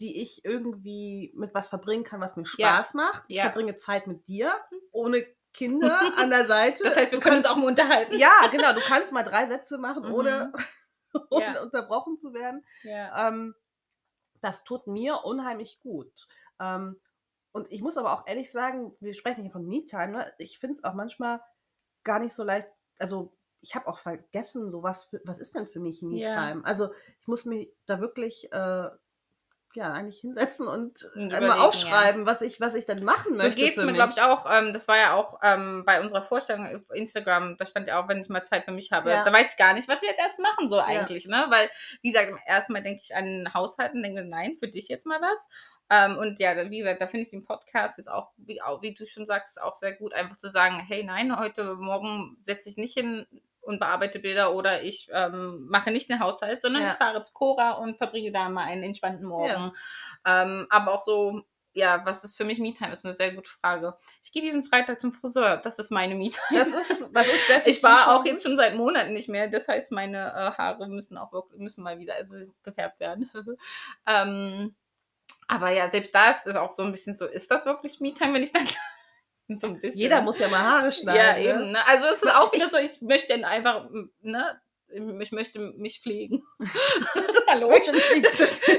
die 0.00 0.22
ich 0.22 0.44
irgendwie 0.44 1.32
mit 1.34 1.52
was 1.52 1.66
verbringen 1.68 2.04
kann, 2.04 2.20
was 2.20 2.36
mir. 2.36 2.46
Spaß 2.46 2.94
macht. 2.94 3.24
Ich 3.26 3.36
Ja. 3.36 3.42
verbringe 3.46 3.74
Zeit 3.76 4.06
mit 4.06 4.28
dir, 4.28 4.54
ohne 4.92 5.26
Kinder 5.56 6.00
an 6.16 6.30
der 6.30 6.44
Seite. 6.46 6.84
Das 6.84 6.96
heißt, 6.96 7.12
wir 7.12 7.20
können 7.20 7.38
uns 7.38 7.46
auch 7.46 7.56
mal 7.56 7.66
unterhalten. 7.66 8.16
Ja, 8.18 8.46
genau. 8.50 8.72
Du 8.72 8.80
kannst 8.80 9.12
mal 9.12 9.22
drei 9.24 9.46
Sätze 9.46 9.78
machen, 9.78 10.04
Mhm. 10.04 10.12
ohne, 10.14 10.52
ohne 11.30 11.44
Ja. 11.44 11.62
unterbrochen 11.62 12.18
zu 12.20 12.32
werden. 12.32 12.64
Ja. 12.82 13.28
Ähm, 13.28 13.54
das 14.40 14.64
tut 14.64 14.86
mir 14.86 15.24
unheimlich 15.24 15.80
gut. 15.80 16.28
Ähm, 16.60 17.00
und 17.52 17.72
ich 17.72 17.80
muss 17.82 17.96
aber 17.96 18.12
auch 18.12 18.26
ehrlich 18.26 18.52
sagen, 18.52 18.94
wir 19.00 19.14
sprechen 19.14 19.42
hier 19.42 19.50
von 19.50 19.66
Me-Time, 19.66 20.08
ne? 20.12 20.26
ich 20.38 20.58
finde 20.58 20.74
es 20.74 20.84
auch 20.84 20.92
manchmal 20.94 21.40
gar 22.04 22.18
nicht 22.20 22.34
so 22.34 22.44
leicht, 22.44 22.68
also 22.98 23.32
ich 23.62 23.74
habe 23.74 23.86
auch 23.88 23.98
vergessen, 23.98 24.70
so 24.70 24.82
was, 24.82 25.06
für, 25.06 25.20
was 25.24 25.38
ist 25.40 25.54
denn 25.56 25.66
für 25.66 25.80
mich 25.80 26.02
Me-Time? 26.02 26.62
Also 26.64 26.92
ich 27.18 27.26
muss 27.26 27.46
mich 27.46 27.72
da 27.86 27.98
wirklich 28.00 28.52
äh, 28.52 28.88
ja 29.76 29.92
eigentlich 29.92 30.20
hinsetzen 30.20 30.66
und 30.66 31.08
Und 31.14 31.32
äh, 31.32 31.40
mal 31.40 31.60
aufschreiben, 31.60 32.26
was 32.26 32.42
ich, 32.42 32.60
was 32.60 32.74
ich 32.74 32.86
dann 32.86 33.04
machen 33.04 33.36
So 33.36 33.44
möchte. 33.44 33.60
geht 33.60 33.76
es 33.76 33.84
mir, 33.84 33.92
glaube 33.92 34.12
ich, 34.16 34.22
auch. 34.22 34.46
Ähm, 34.50 34.72
das 34.72 34.88
war 34.88 34.96
ja 34.96 35.14
auch 35.14 35.38
ähm, 35.42 35.84
bei 35.86 36.00
unserer 36.00 36.22
Vorstellung 36.22 36.66
auf 36.74 36.90
Instagram, 36.94 37.56
da 37.56 37.66
stand 37.66 37.88
ja 37.88 38.02
auch, 38.02 38.08
wenn 38.08 38.20
ich 38.20 38.28
mal 38.28 38.42
Zeit 38.42 38.64
für 38.64 38.72
mich 38.72 38.92
habe. 38.92 39.10
Ja. 39.10 39.24
Da 39.24 39.32
weiß 39.32 39.52
ich 39.52 39.58
gar 39.58 39.74
nicht, 39.74 39.88
was 39.88 40.02
ich 40.02 40.08
jetzt 40.08 40.18
erst 40.18 40.40
machen 40.40 40.68
soll 40.68 40.80
eigentlich, 40.80 41.26
ne? 41.26 41.46
Weil, 41.48 41.70
wie 42.02 42.10
gesagt, 42.10 42.32
erstmal 42.46 42.82
denke 42.82 43.02
ich 43.04 43.14
an 43.14 43.52
Haushalten, 43.54 44.02
denke, 44.02 44.24
nein, 44.24 44.56
für 44.58 44.68
dich 44.68 44.88
jetzt 44.88 45.06
mal 45.06 45.20
was. 45.20 45.48
Ähm, 45.88 46.18
und 46.18 46.40
ja, 46.40 46.68
wie 46.70 46.78
gesagt, 46.78 47.00
da 47.00 47.06
finde 47.06 47.22
ich 47.22 47.30
den 47.30 47.44
Podcast 47.44 47.98
jetzt 47.98 48.08
auch 48.08 48.32
wie, 48.38 48.60
auch, 48.60 48.82
wie 48.82 48.94
du 48.94 49.06
schon 49.06 49.26
sagtest, 49.26 49.62
auch 49.62 49.76
sehr 49.76 49.92
gut, 49.92 50.14
einfach 50.14 50.36
zu 50.36 50.48
sagen, 50.48 50.80
hey, 50.80 51.04
nein, 51.04 51.38
heute 51.38 51.76
Morgen 51.76 52.36
setze 52.40 52.68
ich 52.68 52.76
nicht 52.76 52.94
hin 52.94 53.26
und 53.66 53.80
bearbeite 53.80 54.18
Bilder 54.18 54.54
oder 54.54 54.82
ich 54.82 55.08
ähm, 55.12 55.66
mache 55.68 55.90
nicht 55.90 56.08
den 56.08 56.20
Haushalt, 56.20 56.62
sondern 56.62 56.82
Ja. 56.82 56.88
ich 56.90 56.94
fahre 56.94 57.22
zu 57.22 57.32
Cora 57.32 57.72
und 57.72 57.96
verbringe 57.98 58.32
da 58.32 58.48
mal 58.48 58.64
einen 58.64 58.82
entspannten 58.82 59.26
Morgen. 59.26 59.72
Ähm, 60.24 60.66
aber 60.70 60.92
auch 60.94 61.00
so, 61.00 61.42
ja, 61.76 62.00
was 62.06 62.24
ist 62.24 62.36
für 62.38 62.44
mich 62.44 62.58
Me-Time, 62.58 62.92
ist 62.92 63.04
eine 63.04 63.12
sehr 63.12 63.34
gute 63.34 63.50
Frage. 63.50 63.96
Ich 64.22 64.32
gehe 64.32 64.40
diesen 64.40 64.64
Freitag 64.64 64.98
zum 65.00 65.12
Friseur, 65.12 65.58
das 65.58 65.78
ist 65.78 65.90
meine 65.90 66.14
Me-Time. 66.14 66.58
Das 66.58 66.68
ist, 66.68 67.12
das 67.12 67.26
ist 67.26 67.48
definitiv 67.48 67.66
Ich 67.66 67.82
war 67.82 68.16
auch 68.16 68.24
jetzt 68.24 68.42
schon 68.42 68.56
seit 68.56 68.74
Monaten 68.74 69.12
nicht 69.12 69.28
mehr. 69.28 69.48
Das 69.48 69.68
heißt, 69.68 69.92
meine 69.92 70.28
äh, 70.28 70.50
Haare 70.56 70.88
müssen 70.88 71.18
auch 71.18 71.32
wirklich, 71.32 71.60
müssen 71.60 71.84
mal 71.84 71.98
wieder 71.98 72.14
also 72.14 72.34
gefärbt 72.62 72.98
werden. 72.98 73.30
ähm, 74.06 74.74
aber 75.48 75.70
ja, 75.70 75.90
selbst 75.90 76.14
da 76.14 76.30
ist 76.30 76.46
es 76.46 76.56
auch 76.56 76.70
so 76.70 76.82
ein 76.82 76.92
bisschen 76.92 77.14
so, 77.14 77.26
ist 77.26 77.50
das 77.50 77.66
wirklich 77.66 78.00
Me-Time, 78.00 78.32
wenn 78.34 78.42
ich 78.42 78.52
dann 78.52 78.66
so 79.56 79.68
ein 79.68 79.80
bisschen. 79.80 79.98
Jeder 80.00 80.22
muss 80.22 80.38
ja 80.38 80.48
mal 80.48 80.60
Haare 80.60 80.92
schneiden. 80.92 81.20
Ja, 81.20 81.32
ne? 81.34 81.60
eben. 81.62 81.72
Ne? 81.72 81.86
Also 81.86 82.06
es 82.06 82.22
ist 82.22 82.34
auch 82.34 82.52
wieder 82.52 82.68
so, 82.70 82.78
ich 82.78 83.00
möchte 83.02 83.28
dann 83.32 83.44
einfach, 83.44 83.88
ne, 84.22 84.60
ich 85.20 85.32
möchte 85.32 85.58
mich 85.58 86.00
pflegen. 86.00 86.44
Hallo. 87.48 87.70
Ich 87.72 87.86
möchte 87.90 87.92
nicht 87.92 88.24
Das 88.24 88.40
ist, 88.40 88.66
wie 88.66 88.72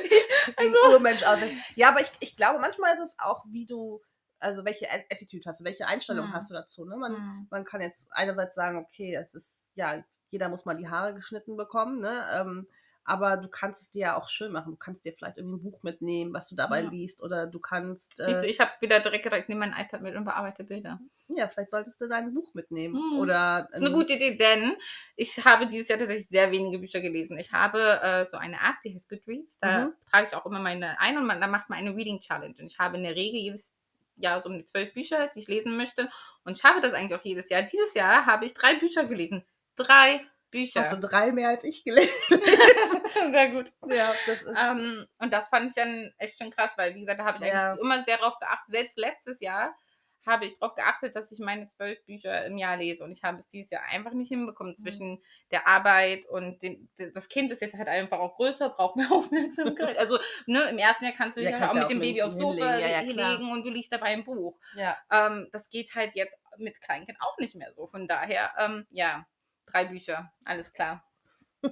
ein 0.58 0.68
also, 0.68 0.94
Urmensch 0.94 1.24
aussehen. 1.24 1.58
Ja, 1.76 1.90
aber 1.90 2.02
ich, 2.02 2.12
ich 2.22 2.36
glaube, 2.38 2.60
manchmal 2.60 2.94
ist 2.94 3.02
es 3.02 3.18
auch, 3.20 3.44
wie 3.50 3.66
du, 3.66 4.02
also 4.40 4.64
welche 4.66 4.88
Attitude 5.12 5.44
hast 5.46 5.60
du, 5.60 5.64
welche 5.66 5.86
Einstellung 5.88 6.28
Mhm. 6.28 6.34
hast 6.34 6.50
du 6.50 6.54
dazu. 6.54 6.86
Ne? 6.86 6.96
Man, 6.96 7.14
Mhm. 7.14 7.48
man 7.50 7.66
kann 7.66 7.82
jetzt 7.82 8.08
einerseits 8.12 8.56
sagen, 8.56 8.78
okay, 8.78 9.16
es 9.16 9.34
ist, 9.36 9.64
ja, 9.76 10.04
jeder 10.30 10.50
muss 10.50 10.66
mal 10.66 10.76
die 10.76 10.88
Haare 10.90 11.14
geschnitten 11.14 11.56
bekommen, 11.58 12.00
ne? 12.02 12.24
Ähm, 12.34 12.68
aber 13.08 13.38
du 13.38 13.48
kannst 13.48 13.82
es 13.82 13.92
dir 13.92 14.00
ja 14.02 14.18
auch 14.18 14.28
schön 14.30 14.52
machen. 14.52 14.72
Du 14.74 14.78
kannst 14.78 15.06
dir 15.06 15.14
vielleicht 15.14 15.38
irgendwie 15.38 15.58
ein 15.58 15.64
Buch 15.64 15.82
mitnehmen, 15.82 16.34
was 16.34 16.50
du 16.50 16.56
dabei 16.56 16.82
Ja. 16.84 16.90
liest, 16.90 17.24
oder 17.24 17.48
du 17.48 17.60
kannst, 17.60 18.18
siehst 18.18 18.44
du, 18.44 18.48
äh, 18.48 18.50
ich 18.52 18.60
habe 18.60 18.72
wieder 18.82 19.00
direkt 19.00 19.24
gedacht, 19.24 19.42
ich 19.42 19.48
nehme 19.48 19.66
mein 19.68 19.74
iPad 19.86 20.02
mit 20.02 20.16
und 20.16 20.26
bearbeite 20.26 20.64
Bilder. 20.64 21.00
ja, 21.30 21.48
vielleicht 21.48 21.72
solltest 21.72 22.00
du 22.02 22.08
dein 22.08 22.34
Buch 22.34 22.54
mitnehmen. 22.54 22.96
Mhm. 22.96 23.20
Oder 23.20 23.68
Das 23.72 23.82
ist 23.82 23.86
eine 23.88 23.96
gute 23.96 24.14
Idee, 24.14 24.36
denn 24.38 24.76
ich 25.16 25.44
habe 25.44 25.68
dieses 25.68 25.88
Jahr 25.90 26.00
tatsächlich 26.00 26.28
sehr 26.30 26.52
wenige 26.52 26.80
Bücher 26.80 27.02
gelesen. 27.02 27.38
Ich 27.38 27.52
habe 27.52 28.00
äh, 28.02 28.30
so 28.30 28.38
eine 28.38 28.56
App, 28.58 28.76
die 28.84 28.94
heißt 28.94 29.10
Goodreads. 29.10 29.60
Da 29.60 29.86
Mhm. 29.88 29.94
trage 30.10 30.28
ich 30.28 30.36
auch 30.36 30.46
immer 30.46 30.60
meine 30.60 31.00
ein 31.00 31.18
und 31.18 31.26
man, 31.26 31.42
da 31.42 31.48
macht 31.48 31.70
man 31.70 31.80
eine 31.80 31.96
Reading 31.96 32.20
Challenge. 32.20 32.56
Und 32.60 32.66
ich 32.68 32.78
habe 32.80 32.98
in 32.98 33.04
der 33.04 33.16
Regel 33.16 33.40
jedes 33.40 33.74
Jahr 34.16 34.42
so 34.42 34.50
um 34.50 34.58
die 34.58 34.66
zwölf 34.66 34.94
Bücher, 34.94 35.28
die 35.36 35.40
ich 35.40 35.48
lesen 35.48 35.78
möchte. 35.78 36.10
Und 36.44 36.58
schaffe 36.58 36.82
das 36.82 36.94
eigentlich 36.94 37.20
auch 37.20 37.24
jedes 37.26 37.50
Jahr. 37.50 37.62
Dieses 37.64 37.94
Jahr 37.94 38.26
habe 38.26 38.46
ich 38.46 38.54
drei 38.54 38.76
Bücher 38.76 39.06
gelesen. 39.06 39.46
Drei 39.76 40.26
Bücher. 40.52 40.82
Hast 40.82 40.94
du 40.94 41.08
drei 41.08 41.32
mehr 41.32 41.50
als 41.50 41.64
ich 41.64 41.84
gelesen? 41.84 42.10
sehr 43.32 43.50
gut. 43.52 43.72
ja, 43.90 44.14
das 44.26 44.42
ist. 44.42 44.58
Ähm, 44.58 45.06
und 45.20 45.34
das 45.34 45.50
fand 45.50 45.70
ich 45.70 45.76
dann 45.76 46.14
echt 46.18 46.38
schon 46.38 46.52
krass, 46.52 46.74
weil, 46.78 46.96
wie 46.96 47.02
gesagt, 47.02 47.20
da 47.20 47.26
habe 47.26 47.38
ich 47.44 47.52
Ja. 47.52 47.72
eigentlich 47.72 47.82
immer 47.82 48.04
sehr 48.06 48.18
drauf 48.18 48.38
geachtet. 48.40 48.68
Selbst 48.74 48.98
letztes 48.98 49.42
Jahr 49.42 49.76
habe 50.26 50.46
ich 50.46 50.60
darauf 50.60 50.76
geachtet, 50.76 51.16
dass 51.16 51.32
ich 51.32 51.40
meine 51.40 51.68
zwölf 51.68 52.04
Bücher 52.04 52.46
im 52.46 52.58
Jahr 52.58 52.76
lese. 52.76 53.02
Und 53.06 53.14
ich 53.14 53.24
habe 53.24 53.38
es 53.40 53.48
dieses 53.48 53.72
Jahr 53.72 53.84
einfach 53.84 54.12
nicht 54.12 54.28
hinbekommen 54.28 54.72
Mhm. 54.74 54.76
zwischen 54.76 55.24
der 55.52 55.66
Arbeit 55.68 56.26
und 56.26 56.62
dem, 56.62 56.90
das 56.98 57.30
Kind 57.30 57.50
ist 57.50 57.62
jetzt 57.62 57.78
halt 57.78 57.88
einfach 57.88 58.20
auch 58.20 58.36
größer, 58.36 58.70
braucht 58.72 58.98
mehr 58.98 59.10
Aufmerksamkeit. 59.12 59.98
Also, 59.98 60.20
ne, 60.46 60.64
im 60.70 60.78
ersten 60.80 61.06
Jahr 61.06 61.14
kannst 61.14 61.38
du 61.38 61.42
Ja, 61.42 61.52
dich 61.52 61.60
kannst 61.60 61.72
auch 61.72 61.76
ja 61.76 61.80
mit 61.82 61.86
auch 61.86 61.90
dem 61.92 62.00
Baby 62.02 62.22
aufs 62.24 62.36
Sofa. 62.38 62.78
Ja, 62.78 62.88
ja, 62.88 63.10
klar. 63.10 63.32
legen 63.38 63.52
und 63.52 63.64
du 63.64 63.70
liest 63.70 63.92
dabei 63.94 64.08
ein 64.08 64.26
Buch. 64.26 64.60
ja. 64.76 64.98
Ähm, 65.12 65.48
das 65.54 65.70
geht 65.70 65.96
halt 65.96 66.14
jetzt 66.16 66.38
mit 66.58 66.82
Kleinkind 66.82 67.18
auch 67.22 67.38
nicht 67.38 67.56
mehr 67.56 67.72
so. 67.74 67.88
Von 67.88 68.08
daher, 68.10 68.52
ähm, 68.60 68.86
ja, 68.90 69.26
drei 69.68 69.86
Bücher, 69.86 70.34
alles 70.46 70.74
klar. 70.74 71.04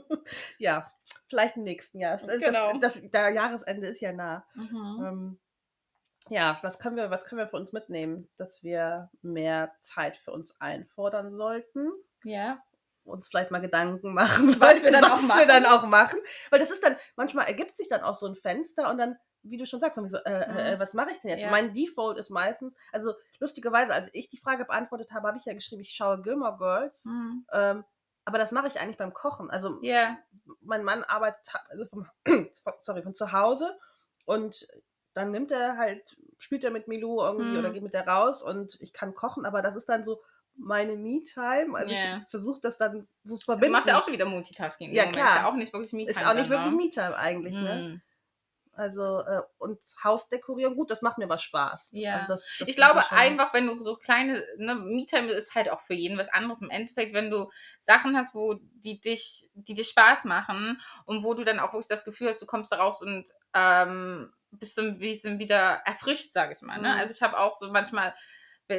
ja, 0.57 0.91
vielleicht 1.27 1.57
im 1.57 1.63
nächsten 1.63 1.99
Jahr. 1.99 2.17
Das, 2.17 2.39
Genau. 2.39 2.77
das, 2.77 2.93
das, 2.93 3.09
der 3.09 3.29
Jahresende 3.29 3.87
ist 3.87 4.01
ja 4.01 4.13
nah. 4.13 4.45
Mhm. 4.53 5.05
Ähm, 5.05 5.39
ja, 6.29 6.59
was 6.63 6.79
können, 6.79 6.95
wir, 6.95 7.11
was 7.11 7.25
können 7.25 7.39
wir 7.39 7.47
für 7.47 7.57
uns 7.57 7.71
mitnehmen? 7.71 8.27
Dass 8.37 8.63
wir 8.63 9.09
mehr 9.21 9.75
Zeit 9.79 10.17
für 10.17 10.31
uns 10.31 10.59
einfordern 10.59 11.31
sollten. 11.31 11.91
Ja. 12.23 12.63
Uns 13.03 13.27
vielleicht 13.27 13.51
mal 13.51 13.61
Gedanken 13.61 14.13
machen, 14.13 14.59
Was 14.59 14.81
wir 14.83 14.91
dann 14.91 15.03
was 15.03 15.37
wir 15.37 15.45
dann 15.45 15.65
auch 15.65 15.85
machen. 15.85 16.19
Weil 16.49 16.59
das 16.59 16.71
ist 16.71 16.83
dann, 16.83 16.95
manchmal 17.15 17.45
ergibt 17.47 17.77
sich 17.77 17.87
dann 17.87 18.01
auch 18.01 18.15
so 18.15 18.25
ein 18.25 18.35
Fenster 18.35 18.89
und 18.89 18.97
dann, 18.97 19.17
wie 19.49 19.57
du 19.57 19.65
schon 19.65 19.79
sagst, 19.79 19.95
so, 20.03 20.17
äh, 20.17 20.51
Mhm. 20.51 20.57
äh, 20.57 20.79
was 20.79 20.93
mache 20.93 21.11
ich 21.11 21.19
denn 21.19 21.29
jetzt? 21.31 21.43
Ja. 21.43 21.51
Mein 21.51 21.73
Default 21.73 22.17
ist 22.17 22.29
meistens, 22.29 22.75
also 22.91 23.13
lustigerweise, 23.39 23.93
als 23.93 24.09
ich 24.13 24.27
die 24.29 24.37
Frage 24.37 24.65
beantwortet 24.65 25.11
habe, 25.11 25.27
habe 25.27 25.37
ich 25.37 25.45
ja 25.45 25.53
geschrieben, 25.53 25.81
ich 25.81 25.91
schaue 25.95 26.21
Gilmore 26.21 26.57
Girls. 26.57 27.05
Mhm. 27.05 27.45
Ähm, 27.51 27.83
aber 28.25 28.37
das 28.39 28.51
mache 28.51 28.67
ich 28.67 28.79
eigentlich 28.79 28.97
beim 28.97 29.13
Kochen. 29.13 29.51
Also 29.51 29.77
Ja. 29.81 30.17
mein 30.61 30.83
Mann 30.83 31.03
arbeitet 31.03 31.47
also 31.69 31.85
vom, 31.85 32.07
sorry, 32.81 33.03
von 33.03 33.13
zu 33.15 33.31
Hause 33.31 33.77
und 34.25 34.67
dann 35.13 35.31
nimmt 35.31 35.51
er 35.51 35.77
halt, 35.77 36.17
spielt 36.39 36.63
er 36.63 36.71
mit 36.71 36.87
Milou 36.87 37.21
irgendwie 37.21 37.51
Hm. 37.53 37.59
oder 37.59 37.69
geht 37.71 37.83
mit 37.83 37.93
der 37.93 38.07
raus 38.07 38.41
und 38.43 38.81
ich 38.81 38.91
kann 38.93 39.13
kochen, 39.15 39.45
aber 39.45 39.61
das 39.61 39.75
ist 39.75 39.87
dann 39.87 40.03
so 40.03 40.21
meine 40.57 40.95
Me-Time. 40.95 41.77
Also 41.77 41.93
Ja. 41.93 41.99
ich 42.23 42.29
versuche 42.29 42.59
das 42.61 42.77
dann 42.77 43.07
so 43.23 43.35
zu 43.35 43.41
Du 43.41 43.45
verbinden. 43.45 43.73
machst 43.73 43.87
ja 43.87 43.99
auch 43.99 44.03
schon 44.03 44.13
wieder 44.13 44.25
Multitasking. 44.25 44.91
Ja, 44.93 45.11
klar. 45.11 45.27
Ist 45.27 45.35
ja 45.35 45.45
auch 45.49 45.53
nicht 45.55 45.71
wirklich 45.73 45.93
Me-Time. 45.93 46.09
ist 46.11 46.25
auch 46.25 46.33
nicht 46.33 46.49
dann, 46.49 46.63
wirklich 46.63 46.71
ne? 46.71 46.77
Me-Time 47.05 47.15
eigentlich, 47.17 47.55
ne? 47.59 48.01
Also, 48.75 49.19
äh, 49.19 49.41
und 49.57 49.79
Haus 50.03 50.29
dekorieren, 50.29 50.75
gut, 50.75 50.91
das 50.91 51.01
macht 51.01 51.17
mir 51.17 51.25
aber 51.25 51.37
Spaß. 51.37 51.91
Ja. 51.93 52.15
Also 52.15 52.27
das, 52.29 52.55
das 52.59 52.69
Ich 52.69 52.75
glaube 52.75 53.03
einfach, 53.11 53.53
wenn 53.53 53.67
du 53.67 53.79
so 53.79 53.95
kleine, 53.95 54.45
ne, 54.57 54.75
Me-Time 54.75 55.31
ist 55.31 55.55
halt 55.55 55.69
auch 55.69 55.81
für 55.81 55.93
jeden 55.93 56.17
was 56.17 56.29
anderes. 56.29 56.61
Im 56.61 56.69
Endeffekt, 56.69 57.13
wenn 57.13 57.31
du 57.31 57.49
Sachen 57.79 58.17
hast, 58.17 58.35
wo 58.35 58.59
die 58.83 58.99
dich, 58.99 59.49
die 59.53 59.73
dir 59.73 59.85
Spaß 59.85 60.25
machen 60.25 60.81
und 61.05 61.23
wo 61.23 61.33
du 61.33 61.43
dann 61.43 61.59
auch 61.59 61.73
wirklich 61.73 61.87
das 61.87 62.05
Gefühl 62.05 62.29
hast, 62.29 62.41
du 62.41 62.45
kommst 62.45 62.71
da 62.71 62.77
raus 62.77 63.01
und 63.01 63.29
ähm, 63.53 64.31
bist 64.51 64.75
so 64.75 64.81
ein 64.81 64.99
bisschen 64.99 65.39
wieder 65.39 65.81
erfrischt, 65.85 66.33
sage 66.33 66.53
ich 66.53 66.61
mal. 66.61 66.79
Ne? 66.81 66.89
Mhm. 66.89 66.99
Also 66.99 67.13
ich 67.13 67.21
habe 67.21 67.37
auch 67.37 67.55
so 67.55 67.71
manchmal, 67.71 68.13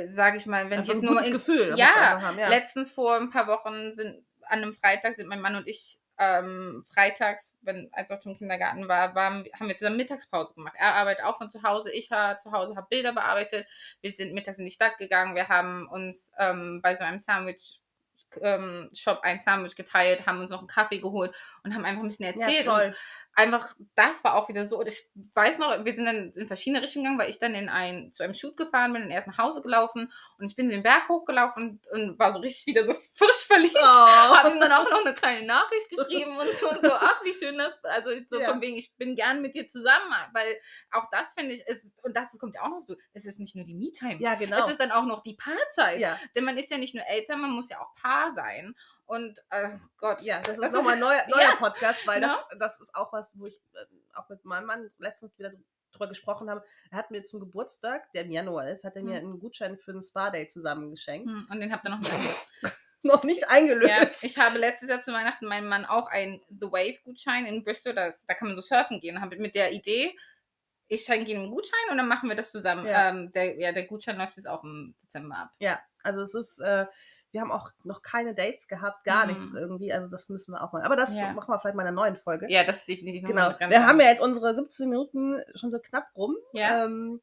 sage 0.05 0.37
ich 0.37 0.47
mal, 0.47 0.71
wenn 0.71 0.79
also 0.79 0.93
ich 0.93 0.95
jetzt 0.95 1.03
ein 1.03 1.07
nur 1.07 1.15
gutes 1.15 1.29
in, 1.29 1.35
Gefühl 1.35 1.75
Ja, 1.77 2.21
haben, 2.21 2.39
ja. 2.39 2.49
Letztens 2.49 2.93
vor 2.93 3.17
ein 3.17 3.31
paar 3.31 3.47
Wochen 3.47 3.93
sind 3.93 4.25
an 4.49 4.63
einem 4.63 4.75
Freitag 4.75 5.17
sind 5.17 5.29
mein 5.29 5.41
Mann 5.41 5.57
und 5.57 5.67
ich 5.67 5.99
ähm, 6.19 6.85
freitags, 6.89 7.57
wenn 7.63 7.91
als 7.93 8.11
auch 8.11 8.25
im 8.25 8.37
Kindergarten 8.37 8.89
war, 8.89 9.15
waren, 9.15 9.45
haben 9.59 9.69
wir 9.69 9.77
zusammen 9.77 9.97
Mittagspause 9.97 10.55
gemacht. 10.55 10.75
Er 10.79 10.95
arbeitet 10.95 11.25
auch 11.25 11.37
von 11.37 11.51
zu 11.51 11.63
Hause, 11.63 11.93
ich 11.93 12.11
war 12.11 12.39
zu 12.39 12.53
Hause, 12.53 12.77
habe 12.77 12.87
Bilder 12.89 13.13
bearbeitet. 13.13 13.67
Wir 14.01 14.11
sind 14.11 14.35
mittags 14.35 14.59
in 14.59 14.65
die 14.65 14.71
Stadt 14.71 14.99
gegangen, 14.99 15.35
wir 15.35 15.49
haben 15.49 15.87
uns 15.89 16.33
ähm, 16.39 16.81
bei 16.83 16.97
so 16.97 17.05
einem 17.05 17.21
Sandwich 17.21 17.81
ähm, 18.41 18.91
Shop 18.95 19.21
ein 19.23 19.41
Sandwich 19.41 19.77
geteilt, 19.77 20.27
haben 20.27 20.41
uns 20.41 20.51
noch 20.51 20.59
einen 20.59 20.69
Kaffee 20.69 20.99
geholt 20.99 21.35
und 21.63 21.75
haben 21.75 21.85
einfach 21.85 22.03
ein 22.03 22.09
bisschen 22.09 22.27
ja, 22.27 22.33
erzählt. 22.33 22.65
toll. 22.67 22.95
Einfach, 23.39 23.75
das 23.95 24.25
war 24.25 24.35
auch 24.35 24.49
wieder 24.49 24.65
so. 24.65 24.79
Und 24.79 24.89
ich 24.89 25.07
weiß 25.35 25.59
noch, 25.59 25.85
wir 25.85 25.95
sind 25.95 26.07
dann 26.07 26.33
in 26.33 26.47
verschiedene 26.47 26.83
Richtungen 26.83 27.05
gegangen, 27.05 27.19
weil 27.21 27.29
ich 27.29 27.39
dann 27.39 27.55
in 27.55 27.69
ein, 27.69 28.11
zu 28.11 28.23
einem 28.23 28.33
Shoot 28.33 28.57
gefahren 28.57 28.95
bin 28.95 29.03
und 29.03 29.11
erst 29.11 29.29
nach 29.29 29.37
Hause 29.37 29.61
gelaufen 29.61 30.11
und 30.39 30.47
ich 30.47 30.57
bin 30.57 30.71
den 30.71 30.83
Berg 30.83 31.07
hochgelaufen 31.11 31.81
und, 31.93 32.11
und 32.11 32.19
war 32.19 32.33
so 32.33 32.39
richtig 32.39 32.67
wieder 32.67 32.87
so 32.87 32.95
frisch 32.95 33.45
verliebt. 33.47 33.77
Oh. 33.79 33.87
Habe 33.87 34.53
ihm 34.53 34.59
dann 34.59 34.73
auch 34.73 34.91
noch 34.91 35.05
eine 35.05 35.13
kleine 35.13 35.47
Nachricht 35.47 35.89
geschrieben 35.91 36.39
und 36.39 36.49
so, 36.49 36.71
und 36.71 36.81
so 36.81 36.93
ach, 36.93 37.23
wie 37.25 37.35
schön 37.35 37.59
das, 37.59 37.73
also 37.85 38.11
so 38.27 38.41
Ja. 38.41 38.51
von 38.51 38.61
wegen, 38.63 38.77
ich 38.79 38.95
bin 38.97 39.15
gern 39.17 39.43
mit 39.43 39.55
dir 39.55 39.69
zusammen, 39.69 40.11
weil 40.33 40.57
auch 40.91 41.05
das 41.11 41.35
finde 41.35 41.53
ich, 41.53 41.61
ist, 41.67 41.93
und 42.05 42.17
das 42.17 42.39
kommt 42.39 42.55
ja 42.55 42.63
auch 42.63 42.71
noch 42.71 42.81
so, 42.81 42.97
es 43.13 43.27
ist 43.27 43.39
nicht 43.39 43.55
nur 43.55 43.67
die 43.67 43.75
Me-Time, 43.75 44.17
Ja, 44.19 44.35
genau. 44.37 44.65
es 44.65 44.71
ist 44.71 44.81
dann 44.81 44.93
auch 44.93 45.05
noch 45.05 45.23
die 45.23 45.35
Paarzeit, 45.37 46.01
ja, 46.01 46.19
denn 46.35 46.45
man 46.45 46.57
ist 46.57 46.71
ja 46.71 46.79
nicht 46.79 46.95
nur 46.95 47.05
Eltern, 47.07 47.43
man 47.43 47.51
muss 47.51 47.69
ja 47.69 47.81
auch 47.81 47.95
Paar 47.97 48.33
sein 48.35 48.75
und, 49.07 49.39
äh, 49.51 49.71
Gott. 49.99 50.21
Ja, 50.23 50.41
das 50.41 50.59
ist 50.59 50.73
nochmal 50.73 50.95
ein 50.95 51.01
neuer, 51.01 51.23
neuer 51.29 51.43
Ja. 51.43 51.57
Podcast, 51.57 52.07
weil 52.07 52.21
Ne? 52.21 52.27
das, 52.29 52.59
das 52.59 52.81
ist 52.81 52.95
auch 52.95 53.13
was, 53.13 53.33
wo 53.35 53.47
ich 53.47 53.55
äh, 53.75 53.87
auch 54.15 54.29
mit 54.29 54.45
meinem 54.45 54.67
Mann 54.67 54.91
letztens 54.99 55.37
wieder 55.39 55.53
drüber 55.93 56.09
gesprochen 56.09 56.51
habe. 56.51 56.63
Er 56.91 56.99
hat 56.99 57.11
mir 57.11 57.25
zum 57.25 57.41
Geburtstag, 57.41 58.13
der 58.13 58.25
im 58.25 58.33
Januar 58.33 58.69
ist, 58.69 58.85
hat 58.85 58.97
er 58.97 59.03
mir 59.03 59.17
Hm. 59.19 59.27
einen 59.31 59.41
Gutschein 59.41 59.79
für 59.79 59.93
ein 59.93 60.03
Spa-Day 60.03 60.49
zusammen 60.49 60.91
geschenkt. 60.91 61.29
Hm, 61.29 61.47
Und 61.51 61.61
den 61.61 61.73
habt 61.73 61.87
ihr 61.87 61.91
noch 61.91 61.99
nicht 62.01 62.13
Noch 63.03 63.23
nicht 63.23 63.49
eingelöst. 63.51 63.89
Ja, 63.89 64.09
ich 64.23 64.37
habe 64.39 64.59
letztes 64.59 64.89
Jahr 64.89 65.01
zu 65.01 65.13
Weihnachten 65.13 65.47
meinem 65.47 65.69
Mann 65.69 65.85
auch 65.85 66.09
einen 66.09 66.41
The 66.49 66.67
Wave-Gutschein 66.73 67.47
in 67.47 67.63
Bristol, 67.63 67.95
das, 67.95 68.27
da 68.27 68.35
kann 68.35 68.49
man 68.49 68.57
so 68.57 68.63
surfen 68.63 68.99
gehen. 69.01 69.21
Habe 69.21 69.37
mit 69.37 69.55
der 69.55 69.71
Idee, 69.73 70.17
ich 70.89 71.05
schenke 71.05 71.31
ihm 71.31 71.39
einen 71.43 71.51
Gutschein 71.53 71.91
und 71.91 71.99
dann 71.99 72.09
machen 72.09 72.29
wir 72.29 72.35
das 72.37 72.51
zusammen. 72.51 72.85
Ja. 72.85 73.11
Ähm, 73.11 73.31
der, 73.33 73.61
ja, 73.61 73.71
der 73.71 73.85
Gutschein 73.87 74.17
läuft 74.17 74.37
jetzt 74.39 74.49
auch 74.49 74.65
im 74.65 74.97
Dezember 75.05 75.37
ab. 75.37 75.51
Ja, 75.61 75.81
also 76.03 76.21
es 76.23 76.35
ist, 76.35 76.59
äh, 76.61 76.87
wir 77.33 77.41
haben 77.41 77.51
auch 77.53 77.71
noch 77.85 78.03
keine 78.03 78.35
Dates 78.35 78.69
gehabt, 78.69 79.05
gar 79.05 79.27
Mhm. 79.27 79.33
nichts 79.33 79.53
irgendwie. 79.55 79.93
Also 79.93 80.09
das 80.09 80.29
müssen 80.29 80.53
wir 80.53 80.63
auch 80.63 80.73
mal. 80.73 80.83
Aber 80.83 80.97
das 80.97 81.19
Ja. 81.19 81.33
machen 81.33 81.51
wir 81.51 81.59
vielleicht 81.59 81.77
mal 81.77 81.83
in 81.83 81.89
einer 81.89 81.97
neuen 81.97 82.17
Folge. 82.17 82.47
Ja, 82.51 82.65
das 82.65 82.79
ist 82.79 82.89
definitiv 82.89 83.27
Genau. 83.29 83.51
Wir 83.59 83.87
haben 83.87 84.01
ja 84.01 84.07
jetzt 84.09 84.23
unsere 84.23 84.55
17 84.55 84.89
Minuten 84.89 85.41
schon 85.55 85.71
so 85.71 85.79
knapp 85.79 86.07
rum. 86.17 86.37
Ja. 86.53 86.85
Ähm, 86.85 87.21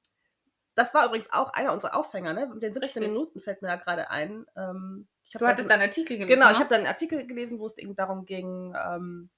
das 0.75 0.93
war 0.93 1.05
übrigens 1.05 1.31
auch 1.31 1.53
einer 1.53 1.71
unserer 1.73 1.95
Aufhänger, 1.95 2.33
ne? 2.33 2.47
Mit 2.47 2.63
den 2.63 2.73
17 2.73 3.01
Richtig. 3.03 3.07
Minuten 3.13 3.39
fällt 3.41 3.61
mir 3.61 3.67
da 3.69 3.75
gerade 3.75 4.09
ein. 4.09 4.45
Ähm, 4.55 5.07
Du 5.31 5.39
da 5.39 5.47
hattest 5.47 5.69
da 5.69 5.75
einen 5.75 5.83
Artikel 5.83 6.17
gelesen. 6.17 6.35
Genau, 6.35 6.47
ich 6.47 6.53
ne? 6.57 6.59
habe 6.59 6.69
dann 6.69 6.79
einen 6.79 6.87
Artikel 6.87 7.25
gelesen, 7.25 7.57
wo 7.57 7.65
es 7.65 7.77
eben 7.77 7.95
darum 7.95 8.25
ging, 8.25 8.75
ähm, 8.77 9.29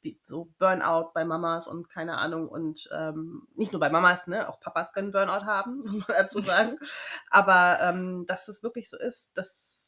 wie 0.00 0.18
so 0.22 0.48
Burnout 0.58 1.10
bei 1.14 1.24
Mamas 1.24 1.66
und 1.68 1.88
keine 1.88 2.18
Ahnung 2.18 2.48
und 2.48 2.88
ähm, 2.92 3.46
nicht 3.54 3.72
nur 3.72 3.80
bei 3.80 3.90
Mamas, 3.90 4.26
ne, 4.28 4.48
auch 4.48 4.60
Papas 4.60 4.92
können 4.92 5.12
Burnout 5.12 5.44
haben, 5.44 5.82
muss 5.84 6.08
man 6.08 6.16
dazu 6.16 6.40
sagen. 6.40 6.78
Aber 7.30 7.78
ähm, 7.80 8.24
dass 8.26 8.48
es 8.48 8.62
wirklich 8.62 8.88
so 8.88 8.96
ist, 8.98 9.36
dass 9.36 9.85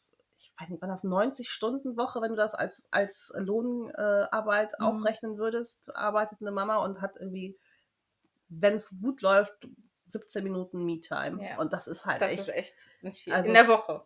weiß 0.60 0.68
nicht, 0.70 0.82
wann 0.82 0.88
das 0.90 1.04
90 1.04 1.50
Stunden 1.50 1.96
Woche, 1.96 2.20
wenn 2.20 2.30
du 2.30 2.36
das 2.36 2.54
als 2.54 2.88
als 2.92 3.32
Lohnarbeit 3.36 4.74
äh, 4.74 4.76
Mhm. 4.82 4.84
aufrechnen 4.86 5.38
würdest, 5.38 5.94
arbeitet 5.94 6.40
eine 6.40 6.50
Mama 6.50 6.76
und 6.78 7.00
hat 7.00 7.16
irgendwie, 7.16 7.58
wenn 8.48 8.74
es 8.74 8.98
gut 9.00 9.20
läuft, 9.22 9.68
17 10.06 10.42
Minuten 10.42 10.84
Me-Time. 10.84 11.42
Ja. 11.46 11.58
Und 11.58 11.72
das 11.72 11.86
ist 11.86 12.06
halt 12.06 12.20
das 12.22 12.30
echt, 12.30 12.40
ist 12.40 12.48
echt 12.48 12.74
nicht 13.02 13.18
viel. 13.22 13.32
Also- 13.32 13.48
in 13.48 13.54
der 13.54 13.68
Woche. 13.68 14.04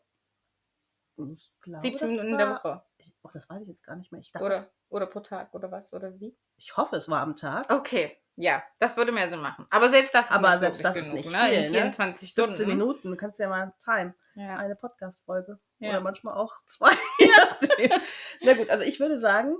Ich 1.32 1.52
glaube, 1.60 1.82
17 1.82 1.92
das 2.08 2.10
Minuten 2.10 2.28
in 2.32 2.38
der 2.38 2.48
war- 2.48 2.56
Woche. 2.64 2.82
Oh, 3.24 3.28
das 3.32 3.48
weiß 3.48 3.62
ich 3.62 3.68
jetzt 3.68 3.84
gar 3.84 3.94
nicht 3.94 4.10
mehr. 4.10 4.20
Ich, 4.20 4.32
dachte, 4.32 4.44
Oder, 4.44 4.66
oder 4.88 5.06
pro 5.06 5.20
Tag 5.20 5.54
oder 5.54 5.70
was? 5.70 5.92
Oder 5.92 6.18
wie? 6.18 6.36
ich 6.56 6.76
hoffe, 6.76 6.96
es 6.96 7.08
war 7.08 7.20
am 7.20 7.36
Tag. 7.36 7.70
Okay, 7.72 8.16
ja, 8.36 8.62
das 8.78 8.96
würde 8.96 9.12
mehr 9.12 9.28
Sinn 9.28 9.40
machen. 9.40 9.66
Aber 9.70 9.88
selbst 9.88 10.14
das 10.14 10.26
ist 10.26 10.32
Aber 10.32 10.50
nicht 10.50 10.60
selbst 10.60 10.84
das 10.84 10.96
ist 10.96 11.10
genug, 11.10 11.24
nicht 11.24 11.32
ne? 11.32 11.44
viel, 11.46 11.54
In 11.64 11.72
ne? 11.72 11.78
24 11.78 12.30
Stunden. 12.30 12.54
17 12.54 12.76
Minuten, 12.76 13.10
du 13.10 13.16
kannst 13.16 13.38
ja 13.38 13.48
mal 13.48 13.72
time. 13.82 14.14
Ja. 14.34 14.56
Eine 14.56 14.74
Podcast-Folge. 14.76 15.58
Ja. 15.78 15.90
Oder 15.90 16.00
manchmal 16.00 16.34
auch 16.34 16.54
zwei. 16.66 16.90
nachdem. 17.20 17.90
Na 18.40 18.54
gut, 18.54 18.70
also 18.70 18.84
ich 18.84 18.98
würde 19.00 19.18
sagen, 19.18 19.56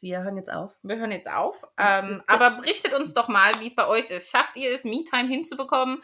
wir 0.00 0.22
hören 0.22 0.36
jetzt 0.36 0.52
auf. 0.52 0.72
Wir 0.82 0.96
hören 0.96 1.12
jetzt 1.12 1.30
auf. 1.30 1.66
Ähm, 1.78 2.22
aber 2.26 2.50
berichtet 2.52 2.92
uns 2.94 3.14
doch 3.14 3.28
mal, 3.28 3.58
wie 3.60 3.66
es 3.68 3.74
bei 3.74 3.86
euch 3.86 4.10
ist. 4.10 4.30
Schafft 4.30 4.56
ihr 4.56 4.74
es, 4.74 4.84
Me-Time 4.84 5.28
hinzubekommen? 5.28 6.02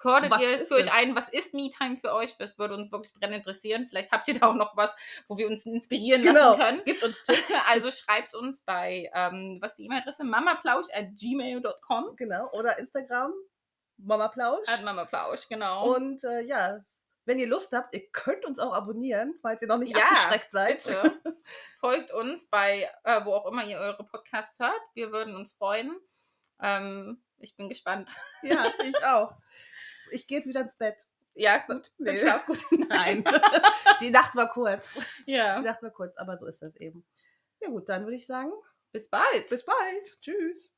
Kordet 0.00 0.30
Was 0.30 0.42
ihr 0.42 0.50
es 0.50 0.68
für 0.68 0.74
euch 0.74 0.92
ein? 0.92 1.14
Was 1.16 1.28
ist 1.28 1.54
Me-Time 1.54 1.96
für 1.96 2.12
euch? 2.12 2.36
Das 2.38 2.58
würde 2.58 2.74
uns 2.74 2.90
wirklich 2.92 3.12
brennend 3.14 3.38
interessieren. 3.38 3.86
Vielleicht 3.88 4.12
habt 4.12 4.28
ihr 4.28 4.38
da 4.38 4.48
auch 4.48 4.54
noch 4.54 4.76
was, 4.76 4.94
wo 5.28 5.36
wir 5.36 5.46
uns 5.46 5.64
inspirieren 5.66 6.22
Genau. 6.22 6.50
lassen 6.50 6.60
können. 6.60 6.84
Gebt 6.84 7.02
uns 7.02 7.22
Tipps. 7.24 7.42
Also 7.68 7.90
schreibt 7.90 8.34
uns 8.34 8.62
bei, 8.62 9.10
ähm, 9.14 9.58
was 9.60 9.72
ist 9.72 9.78
die 9.78 9.84
E-Mail-Adresse? 9.86 10.24
mamaplausch 10.24 10.86
at 10.92 11.06
gmail.com. 11.18 12.16
genau. 12.16 12.50
Oder 12.52 12.78
Instagram, 12.78 13.32
Mama 13.98 14.28
Plausch. 14.28 14.66
At 14.68 14.82
mamaplausch, 14.82 15.48
genau. 15.48 15.94
Und 15.94 16.24
äh, 16.24 16.42
ja, 16.42 16.80
wenn 17.26 17.38
ihr 17.38 17.46
Lust 17.46 17.72
habt, 17.72 17.94
ihr 17.94 18.06
könnt 18.10 18.44
uns 18.44 18.58
auch 18.58 18.74
abonnieren, 18.74 19.34
falls 19.40 19.62
ihr 19.62 19.68
noch 19.68 19.78
nicht 19.78 19.96
Ja, 19.96 20.04
abgeschreckt 20.08 20.50
seid. 20.52 20.84
Bitte 20.84 21.18
folgt 21.80 22.10
uns 22.12 22.50
bei, 22.50 22.90
äh, 23.04 23.24
wo 23.24 23.32
auch 23.34 23.46
immer 23.46 23.64
ihr 23.64 23.78
eure 23.78 24.04
Podcasts 24.04 24.58
hört. 24.58 24.80
Wir 24.94 25.10
würden 25.10 25.34
uns 25.34 25.54
freuen. 25.54 25.98
Ähm, 26.60 27.22
ich 27.38 27.56
bin 27.56 27.68
gespannt. 27.68 28.10
Ja, 28.42 28.66
ich 28.84 28.96
auch. 29.06 29.32
Ich 30.14 30.26
gehe 30.26 30.38
jetzt 30.38 30.46
wieder 30.46 30.60
ins 30.60 30.76
Bett. 30.76 31.06
Ja, 31.34 31.58
gut. 31.66 31.90
Nee. 31.98 32.10
Dann 32.10 32.18
schlaf 32.18 32.46
gut. 32.46 32.64
Nein. 32.88 33.24
Die 34.00 34.10
Nacht 34.10 34.34
war 34.36 34.48
kurz. 34.50 34.96
Ja. 35.26 35.58
Die 35.58 35.64
Nacht 35.64 35.82
war 35.82 35.90
kurz, 35.90 36.16
aber 36.16 36.38
so 36.38 36.46
ist 36.46 36.62
das 36.62 36.76
eben. 36.76 37.04
Ja 37.60 37.68
gut, 37.70 37.88
dann 37.88 38.04
würde 38.04 38.16
ich 38.16 38.26
sagen, 38.26 38.52
Bis 38.92 39.08
bald. 39.08 39.48
bis 39.48 39.64
bald. 39.64 40.20
Tschüss. 40.20 40.72